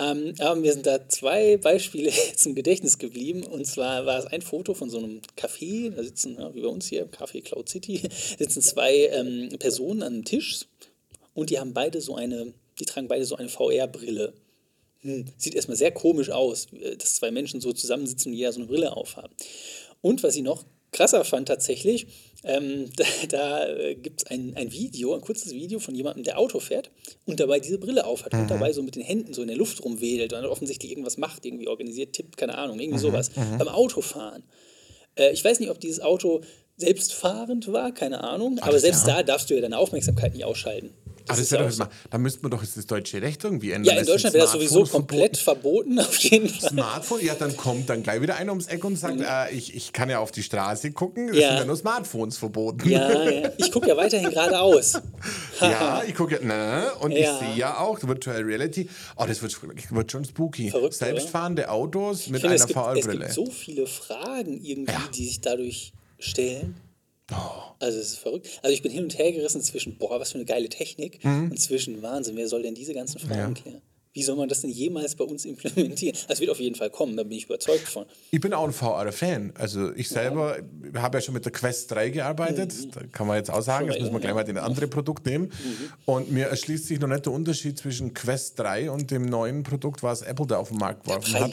Ähm, 0.00 0.34
aber 0.38 0.54
mir 0.54 0.72
sind 0.72 0.86
da 0.86 1.08
zwei 1.08 1.56
Beispiele 1.56 2.12
zum 2.36 2.54
Gedächtnis 2.54 2.98
geblieben. 2.98 3.44
Und 3.44 3.66
zwar 3.66 4.06
war 4.06 4.18
es 4.18 4.26
ein 4.26 4.42
Foto 4.42 4.74
von 4.74 4.90
so 4.90 4.98
einem 4.98 5.20
Café, 5.36 5.90
da 5.90 6.02
sitzen, 6.02 6.36
ja, 6.38 6.54
wie 6.54 6.62
bei 6.62 6.68
uns 6.68 6.86
hier 6.88 7.02
im 7.02 7.10
Café 7.10 7.42
Cloud 7.42 7.68
City, 7.68 8.02
sitzen 8.38 8.62
zwei 8.62 9.06
ähm, 9.12 9.50
Personen 9.58 10.02
an 10.02 10.14
einem 10.14 10.24
Tisch 10.24 10.66
und 11.34 11.50
die 11.50 11.58
haben 11.58 11.74
beide 11.74 12.00
so 12.00 12.14
eine, 12.14 12.52
die 12.78 12.84
tragen 12.84 13.08
beide 13.08 13.24
so 13.24 13.36
eine 13.36 13.48
VR-Brille. 13.48 14.32
Hm, 15.00 15.26
sieht 15.36 15.54
erstmal 15.54 15.76
sehr 15.76 15.92
komisch 15.92 16.30
aus, 16.30 16.66
äh, 16.72 16.96
dass 16.96 17.16
zwei 17.16 17.30
Menschen 17.30 17.60
so 17.60 17.72
zusammensitzen 17.72 18.32
und 18.32 18.38
jeder 18.38 18.52
so 18.52 18.60
eine 18.60 18.68
Brille 18.68 18.96
aufhaben. 18.96 19.34
Und 20.00 20.22
was 20.22 20.36
ich 20.36 20.42
noch 20.42 20.64
krasser 20.98 21.24
fand 21.24 21.46
tatsächlich, 21.46 22.08
ähm, 22.44 22.90
da, 22.96 23.04
da 23.28 23.66
äh, 23.68 23.94
gibt 23.94 24.22
es 24.22 24.30
ein, 24.30 24.54
ein 24.56 24.72
Video, 24.72 25.14
ein 25.14 25.20
kurzes 25.20 25.52
Video 25.52 25.78
von 25.78 25.94
jemandem, 25.94 26.24
der 26.24 26.38
Auto 26.38 26.58
fährt 26.58 26.90
und 27.24 27.40
dabei 27.40 27.60
diese 27.60 27.78
Brille 27.78 28.04
aufhat 28.04 28.34
und 28.34 28.50
dabei 28.50 28.72
so 28.72 28.82
mit 28.82 28.96
den 28.96 29.02
Händen 29.02 29.32
so 29.32 29.42
in 29.42 29.48
der 29.48 29.56
Luft 29.56 29.84
rumwedelt 29.84 30.32
und 30.32 30.44
offensichtlich 30.44 30.90
irgendwas 30.90 31.16
macht, 31.16 31.46
irgendwie 31.46 31.68
organisiert, 31.68 32.12
tippt, 32.14 32.36
keine 32.36 32.58
Ahnung, 32.58 32.80
irgendwie 32.80 32.98
sowas. 32.98 33.30
Beim 33.58 33.68
Autofahren. 33.68 34.42
Äh, 35.14 35.32
ich 35.32 35.44
weiß 35.44 35.60
nicht, 35.60 35.70
ob 35.70 35.80
dieses 35.80 36.00
Auto 36.00 36.42
selbstfahrend 36.76 37.72
war, 37.72 37.92
keine 37.92 38.22
Ahnung, 38.22 38.60
aber 38.60 38.78
selbst 38.78 39.06
ja. 39.06 39.16
da 39.16 39.22
darfst 39.24 39.50
du 39.50 39.54
ja 39.54 39.60
deine 39.60 39.78
Aufmerksamkeit 39.78 40.34
nicht 40.34 40.44
ausschalten. 40.44 40.94
Das 41.28 41.50
wäre 41.52 41.68
ja 41.68 41.76
mal, 41.76 41.88
da 42.10 42.18
müsste 42.18 42.42
man 42.42 42.50
doch 42.50 42.62
jetzt 42.62 42.76
das 42.76 42.86
deutsche 42.86 43.20
Recht 43.22 43.44
irgendwie 43.44 43.72
ändern. 43.72 43.94
Ja, 43.94 44.00
in 44.00 44.06
Deutschland 44.06 44.34
wäre 44.34 44.44
das 44.44 44.52
sowieso 44.52 44.84
komplett 44.84 45.36
verboten, 45.36 45.98
auf 46.00 46.16
jeden 46.18 46.48
Fall. 46.48 46.70
Smartphone, 46.70 47.24
ja, 47.24 47.34
dann 47.34 47.56
kommt 47.56 47.88
dann 47.90 48.02
gleich 48.02 48.20
wieder 48.20 48.36
einer 48.36 48.52
ums 48.52 48.66
Eck 48.66 48.84
und 48.84 48.96
sagt, 48.96 49.20
äh, 49.20 49.50
ich, 49.54 49.74
ich 49.74 49.92
kann 49.92 50.10
ja 50.10 50.18
auf 50.18 50.30
die 50.32 50.42
Straße 50.42 50.92
gucken, 50.92 51.28
es 51.28 51.36
Ja. 51.36 51.48
sind 51.50 51.58
ja 51.58 51.64
nur 51.64 51.76
Smartphones 51.76 52.38
verboten. 52.38 52.88
Ja, 52.88 53.30
ja. 53.30 53.50
Ich 53.56 53.70
gucke 53.72 53.88
ja 53.88 53.96
weiterhin 53.96 54.30
geradeaus. 54.30 54.94
Ja, 55.60 56.02
ich 56.06 56.14
gucke 56.14 56.36
ja, 56.36 56.44
ne, 56.44 56.92
und 57.00 57.10
ich 57.10 57.26
sehe 57.26 57.56
ja 57.56 57.78
auch 57.80 57.98
Virtual 58.00 58.40
Reality. 58.42 58.88
Oh, 59.16 59.24
das 59.26 59.42
wird, 59.42 59.56
wird 59.92 60.12
schon 60.12 60.24
spooky. 60.24 60.70
Verrückt, 60.70 60.94
oder? 60.96 61.06
Selbstfahrende 61.06 61.68
Autos 61.68 62.28
mit 62.28 62.40
finde, 62.42 62.54
einer 62.54 62.66
gibt, 62.66 62.70
es 62.70 62.84
VR-Brille. 62.84 63.18
gibt 63.24 63.32
so 63.32 63.46
viele 63.46 63.86
Fragen 63.88 64.60
irgendwie, 64.62 64.92
die 65.16 65.24
sich 65.26 65.40
dadurch 65.40 65.92
stellen. 66.20 66.76
Oh. 67.32 67.36
Also 67.80 67.98
es 67.98 68.12
ist 68.12 68.18
verrückt. 68.18 68.48
Also 68.62 68.72
ich 68.74 68.82
bin 68.82 68.90
hin 68.90 69.04
und 69.04 69.18
her 69.18 69.30
gerissen 69.32 69.60
zwischen, 69.62 69.98
boah, 69.98 70.18
was 70.18 70.32
für 70.32 70.38
eine 70.38 70.44
geile 70.46 70.68
Technik 70.68 71.22
Mhm. 71.24 71.50
und 71.50 71.60
zwischen 71.60 72.02
Wahnsinn, 72.02 72.36
wer 72.36 72.48
soll 72.48 72.62
denn 72.62 72.74
diese 72.74 72.94
ganzen 72.94 73.18
Fragen 73.20 73.54
klären? 73.54 73.82
Wie 74.12 74.22
soll 74.22 74.36
man 74.36 74.48
das 74.48 74.62
denn 74.62 74.70
jemals 74.70 75.14
bei 75.14 75.24
uns 75.24 75.44
implementieren? 75.44 76.16
Es 76.28 76.40
wird 76.40 76.50
auf 76.50 76.60
jeden 76.60 76.74
Fall 76.74 76.90
kommen, 76.90 77.16
da 77.16 77.22
bin 77.22 77.32
ich 77.32 77.44
überzeugt 77.44 77.88
von. 77.88 78.06
Ich 78.30 78.40
bin 78.40 78.52
auch 78.52 78.64
ein 78.64 78.72
VR-Fan. 78.72 79.52
Also 79.56 79.92
ich 79.94 80.08
selber 80.08 80.58
habe 80.96 81.18
ja 81.18 81.22
schon 81.22 81.34
mit 81.34 81.44
der 81.44 81.52
Quest 81.52 81.90
3 81.90 82.10
gearbeitet. 82.10 82.72
Da 82.94 83.02
kann 83.12 83.26
man 83.26 83.36
jetzt 83.36 83.50
auch 83.50 83.62
sagen, 83.62 83.86
jetzt 83.86 84.00
müssen 84.00 84.12
wir 84.12 84.20
gleich 84.20 84.34
mal 84.34 84.44
den 84.44 84.58
andere 84.58 84.88
Produkt 84.88 85.26
nehmen. 85.26 85.52
Und 86.04 86.30
mir 86.30 86.46
erschließt 86.46 86.86
sich 86.86 87.00
noch 87.00 87.08
nicht 87.08 87.26
der 87.26 87.32
Unterschied 87.32 87.78
zwischen 87.78 88.14
Quest 88.14 88.58
3 88.58 88.90
und 88.90 89.10
dem 89.10 89.26
neuen 89.26 89.62
Produkt, 89.62 90.02
was 90.02 90.22
Apple 90.22 90.46
da 90.46 90.58
auf 90.58 90.68
den 90.68 90.78
Markt 90.78 91.04
geworfen 91.04 91.34
hat. 91.34 91.52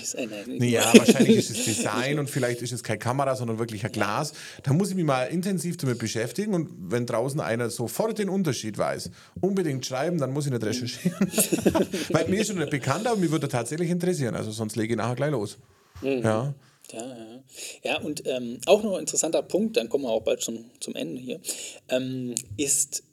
Ja, 0.59 0.91
wahrscheinlich 0.95 1.37
ist 1.37 1.49
es 1.51 1.65
Design 1.65 2.19
und 2.19 2.29
vielleicht 2.29 2.61
ist 2.61 2.71
es 2.71 2.83
keine 2.83 2.99
Kamera, 2.99 3.35
sondern 3.35 3.59
wirklich 3.59 3.85
ein 3.85 3.91
Glas. 3.91 4.33
Da 4.63 4.73
muss 4.73 4.89
ich 4.89 4.95
mich 4.95 5.05
mal 5.05 5.25
intensiv 5.25 5.77
damit 5.77 5.99
beschäftigen 5.99 6.53
und 6.53 6.69
wenn 6.91 7.05
draußen 7.05 7.39
einer 7.39 7.69
sofort 7.69 8.17
den 8.17 8.29
Unterschied 8.29 8.77
weiß, 8.77 9.09
unbedingt 9.41 9.85
schreiben, 9.85 10.17
dann 10.17 10.31
muss 10.31 10.45
ich 10.45 10.51
nicht 10.51 10.63
recherchieren. 10.63 11.17
Weil 12.09 12.27
mir 12.27 12.44
ist 12.47 12.53
schon 12.53 12.59
nicht 12.59 12.71
bekannt, 12.71 13.07
aber 13.07 13.17
mir 13.17 13.31
würde 13.31 13.47
tatsächlich 13.47 13.89
interessieren. 13.89 14.35
Also 14.35 14.51
sonst 14.51 14.75
lege 14.75 14.93
ich 14.93 14.97
nachher 14.97 15.15
gleich 15.15 15.31
los. 15.31 15.57
Ja. 16.01 16.53
Ja, 16.91 16.99
ja. 16.99 17.43
ja 17.83 18.01
und 18.01 18.23
ähm, 18.27 18.59
auch 18.65 18.83
noch 18.83 18.93
ein 18.93 19.01
interessanter 19.01 19.41
Punkt, 19.41 19.77
dann 19.77 19.89
kommen 19.89 20.03
wir 20.03 20.11
auch 20.11 20.21
bald 20.21 20.41
zum, 20.41 20.65
zum 20.79 20.95
Ende 20.95 21.21
hier, 21.21 21.39
ähm, 21.89 22.35
ist, 22.57 23.03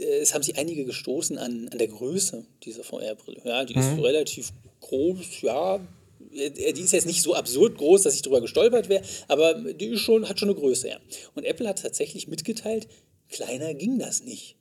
äh, 0.00 0.04
es 0.04 0.34
haben 0.34 0.42
sich 0.42 0.56
einige 0.58 0.84
gestoßen 0.84 1.38
an, 1.38 1.68
an 1.70 1.78
der 1.78 1.88
Größe 1.88 2.44
dieser 2.62 2.84
VR-Brille. 2.84 3.40
Ja, 3.44 3.64
die 3.64 3.74
ist 3.74 3.98
relativ 3.98 4.52
groß, 4.80 5.42
ja. 5.42 5.80
äh, 6.34 6.72
Die 6.72 6.82
ist 6.82 6.92
jetzt 6.92 7.06
nicht 7.06 7.22
so 7.22 7.34
absurd 7.34 7.76
groß, 7.78 8.02
dass 8.02 8.14
ich 8.14 8.22
drüber 8.22 8.40
gestolpert 8.40 8.88
wäre, 8.88 9.02
aber 9.28 9.54
die 9.54 9.86
ist 9.86 10.00
schon, 10.00 10.28
hat 10.28 10.38
schon 10.38 10.50
eine 10.50 10.58
Größe, 10.58 10.88
ja. 10.88 10.98
Und 11.34 11.44
Apple 11.44 11.68
hat 11.68 11.82
tatsächlich 11.82 12.28
mitgeteilt, 12.28 12.86
kleiner 13.28 13.74
ging 13.74 13.98
das 13.98 14.22
nicht. 14.22 14.56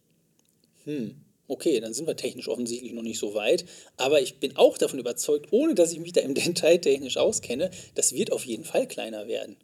Hm. 0.86 1.22
Okay, 1.47 1.79
dann 1.79 1.93
sind 1.93 2.08
wir 2.08 2.15
technisch 2.15 2.47
offensichtlich 2.47 2.93
noch 2.93 3.03
nicht 3.03 3.19
so 3.19 3.34
weit. 3.34 3.65
Aber 3.97 4.21
ich 4.21 4.36
bin 4.39 4.56
auch 4.56 4.77
davon 4.77 4.99
überzeugt, 4.99 5.47
ohne 5.51 5.75
dass 5.75 5.91
ich 5.91 5.99
mich 5.99 6.13
da 6.13 6.21
im 6.21 6.34
Detail 6.36 6.77
technisch 6.77 7.17
auskenne, 7.17 7.71
das 7.95 8.13
wird 8.13 8.32
auf 8.32 8.45
jeden 8.45 8.65
Fall 8.65 8.88
kleiner 8.88 9.27
werden. 9.27 9.58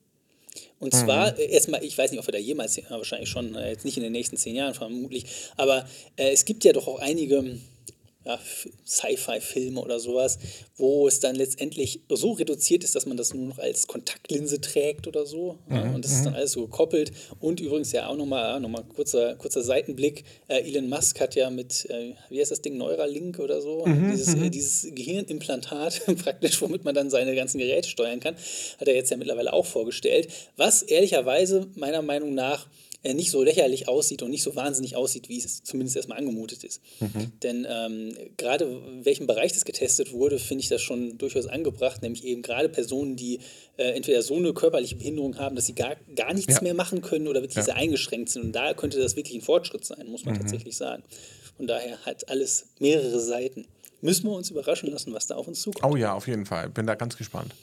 Und 0.79 0.93
zwar, 0.93 1.37
äh, 1.37 1.51
erstmal, 1.51 1.83
ich 1.83 1.97
weiß 1.97 2.11
nicht, 2.11 2.19
ob 2.19 2.27
wir 2.27 2.31
da 2.31 2.37
jemals, 2.37 2.79
wahrscheinlich 2.89 3.29
schon, 3.29 3.55
äh, 3.55 3.71
jetzt 3.71 3.85
nicht 3.85 3.97
in 3.97 4.03
den 4.03 4.13
nächsten 4.13 4.37
zehn 4.37 4.55
Jahren 4.55 4.73
vermutlich, 4.73 5.25
aber 5.57 5.87
äh, 6.15 6.31
es 6.31 6.45
gibt 6.45 6.63
ja 6.63 6.73
doch 6.73 6.87
auch 6.87 6.99
einige 6.99 7.59
ja, 8.29 8.39
Sci-Fi-Filme 8.85 9.81
oder 9.81 9.99
sowas, 9.99 10.37
wo 10.77 11.07
es 11.07 11.19
dann 11.19 11.35
letztendlich 11.35 12.01
so 12.09 12.33
reduziert 12.33 12.83
ist, 12.83 12.95
dass 12.95 13.05
man 13.05 13.17
das 13.17 13.33
nur 13.33 13.47
noch 13.47 13.59
als 13.59 13.87
Kontaktlinse 13.87 14.61
trägt 14.61 15.07
oder 15.07 15.25
so. 15.25 15.57
Ja, 15.69 15.81
und 15.93 16.05
das 16.05 16.11
ist 16.11 16.25
dann 16.25 16.35
alles 16.35 16.53
so 16.53 16.61
gekoppelt. 16.61 17.11
Und 17.39 17.59
übrigens 17.59 17.91
ja 17.91 18.07
auch 18.07 18.15
nochmal 18.15 18.59
noch 18.59 18.69
mal 18.69 18.83
kurzer, 18.83 19.35
kurzer 19.35 19.63
Seitenblick. 19.63 20.23
Äh, 20.47 20.61
Elon 20.67 20.89
Musk 20.89 21.19
hat 21.19 21.35
ja 21.35 21.49
mit, 21.49 21.89
äh, 21.89 22.13
wie 22.29 22.39
heißt 22.39 22.51
das 22.51 22.61
Ding, 22.61 22.77
Neuralink 22.77 23.39
oder 23.39 23.61
so, 23.61 23.85
dieses, 23.85 24.33
äh, 24.35 24.49
dieses 24.49 24.87
Gehirnimplantat 24.93 26.01
praktisch, 26.23 26.61
womit 26.61 26.83
man 26.83 26.95
dann 26.95 27.09
seine 27.09 27.35
ganzen 27.35 27.57
Geräte 27.57 27.89
steuern 27.89 28.19
kann, 28.19 28.35
hat 28.79 28.87
er 28.87 28.95
jetzt 28.95 29.09
ja 29.09 29.17
mittlerweile 29.17 29.53
auch 29.53 29.65
vorgestellt. 29.65 30.27
Was 30.55 30.83
ehrlicherweise 30.83 31.67
meiner 31.75 32.01
Meinung 32.01 32.33
nach 32.33 32.65
äh, 32.65 32.88
nicht 33.03 33.31
so 33.31 33.41
lächerlich 33.43 33.87
aussieht 33.87 34.21
und 34.23 34.29
nicht 34.31 34.43
so 34.43 34.55
wahnsinnig 34.55 34.95
aussieht, 34.97 35.29
wie 35.29 35.37
es 35.37 35.63
zumindest 35.63 35.95
erstmal 35.95 36.17
angemutet 36.17 36.63
ist. 36.65 36.81
Denn 37.43 37.65
ähm, 37.69 38.13
gerade 38.35 38.65
in 38.65 39.05
welchem 39.05 39.25
Bereich 39.25 39.53
das 39.53 39.63
getestet 39.63 40.11
wurde, 40.11 40.37
finde 40.37 40.63
ich 40.63 40.69
das 40.69 40.81
schon 40.81 41.17
durchaus 41.17 41.45
angebracht, 41.47 42.01
nämlich 42.01 42.25
eben 42.25 42.41
gerade 42.41 42.67
Personen, 42.67 43.15
die 43.15 43.39
äh, 43.77 43.91
entweder 43.95 44.21
so 44.21 44.35
eine 44.35 44.53
körperliche 44.53 44.97
Behinderung 44.97 45.37
haben, 45.37 45.55
dass 45.55 45.65
sie 45.65 45.75
gar, 45.75 45.95
gar 46.15 46.33
nichts 46.33 46.55
Ja. 46.55 46.61
mehr 46.61 46.73
machen 46.73 47.01
können 47.01 47.27
oder 47.29 47.41
wirklich 47.41 47.55
Ja. 47.57 47.63
sehr 47.63 47.75
eingeschränkt 47.77 48.29
sind. 48.29 48.43
Und 48.43 48.51
da 48.51 48.73
könnte 48.73 48.99
das 48.99 49.15
wirklich 49.15 49.35
ein 49.37 49.41
Fortschritt 49.41 49.85
sein, 49.85 50.07
muss 50.07 50.25
man 50.25 50.35
tatsächlich 50.37 50.75
sagen. 50.75 51.03
Von 51.55 51.67
daher 51.67 51.97
hat 52.05 52.27
alles 52.29 52.65
mehrere 52.79 53.19
Seiten. 53.21 53.65
Müssen 54.01 54.25
wir 54.27 54.33
uns 54.33 54.49
überraschen 54.49 54.89
lassen, 54.91 55.13
was 55.13 55.27
da 55.27 55.35
auf 55.35 55.47
uns 55.47 55.61
zukommt. 55.61 55.93
Oh 55.93 55.95
ja, 55.97 56.13
auf 56.13 56.27
jeden 56.27 56.45
Fall. 56.45 56.69
Bin 56.69 56.85
da 56.87 56.95
ganz 56.95 57.17
gespannt. 57.17 57.53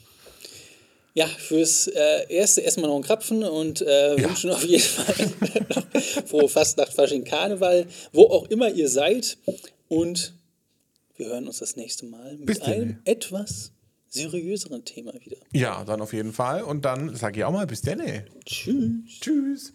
Ja, 1.17 1.25
fürs 1.25 1.87
äh, 1.87 2.27
Erste 2.31 2.61
erstmal 2.61 2.89
noch 2.89 2.95
einen 2.95 3.03
Krapfen 3.03 3.43
und 3.43 3.81
äh, 3.81 4.17
Ja. 4.21 4.29
wünschen 4.29 4.51
auf 4.51 4.63
jeden 4.63 4.83
Fall 4.83 5.15
frohe 6.27 6.47
Fastnacht, 6.47 6.93
Fasching, 6.93 7.23
Karneval, 7.23 7.87
wo 8.13 8.25
auch 8.27 8.45
immer 8.49 8.69
ihr 8.69 8.87
seid. 8.87 9.39
Und 9.87 10.35
wir 11.15 11.25
hören 11.25 11.47
uns 11.47 11.57
das 11.57 11.75
nächste 11.75 12.05
Mal 12.05 12.37
mit 12.37 12.59
denn. 12.67 12.73
einem 12.73 12.99
etwas 13.05 13.71
seriöseren 14.09 14.85
Thema 14.85 15.11
wieder. 15.25 15.37
Ja, 15.53 15.83
dann 15.85 16.01
auf 16.01 16.13
jeden 16.13 16.33
Fall. 16.33 16.61
Und 16.61 16.85
dann 16.85 17.15
sage 17.15 17.39
ich 17.39 17.45
auch 17.45 17.51
mal 17.51 17.65
bis 17.65 17.81
denne. 17.81 18.25
Tschüss. 18.45 18.91
Tschüss. 19.19 19.73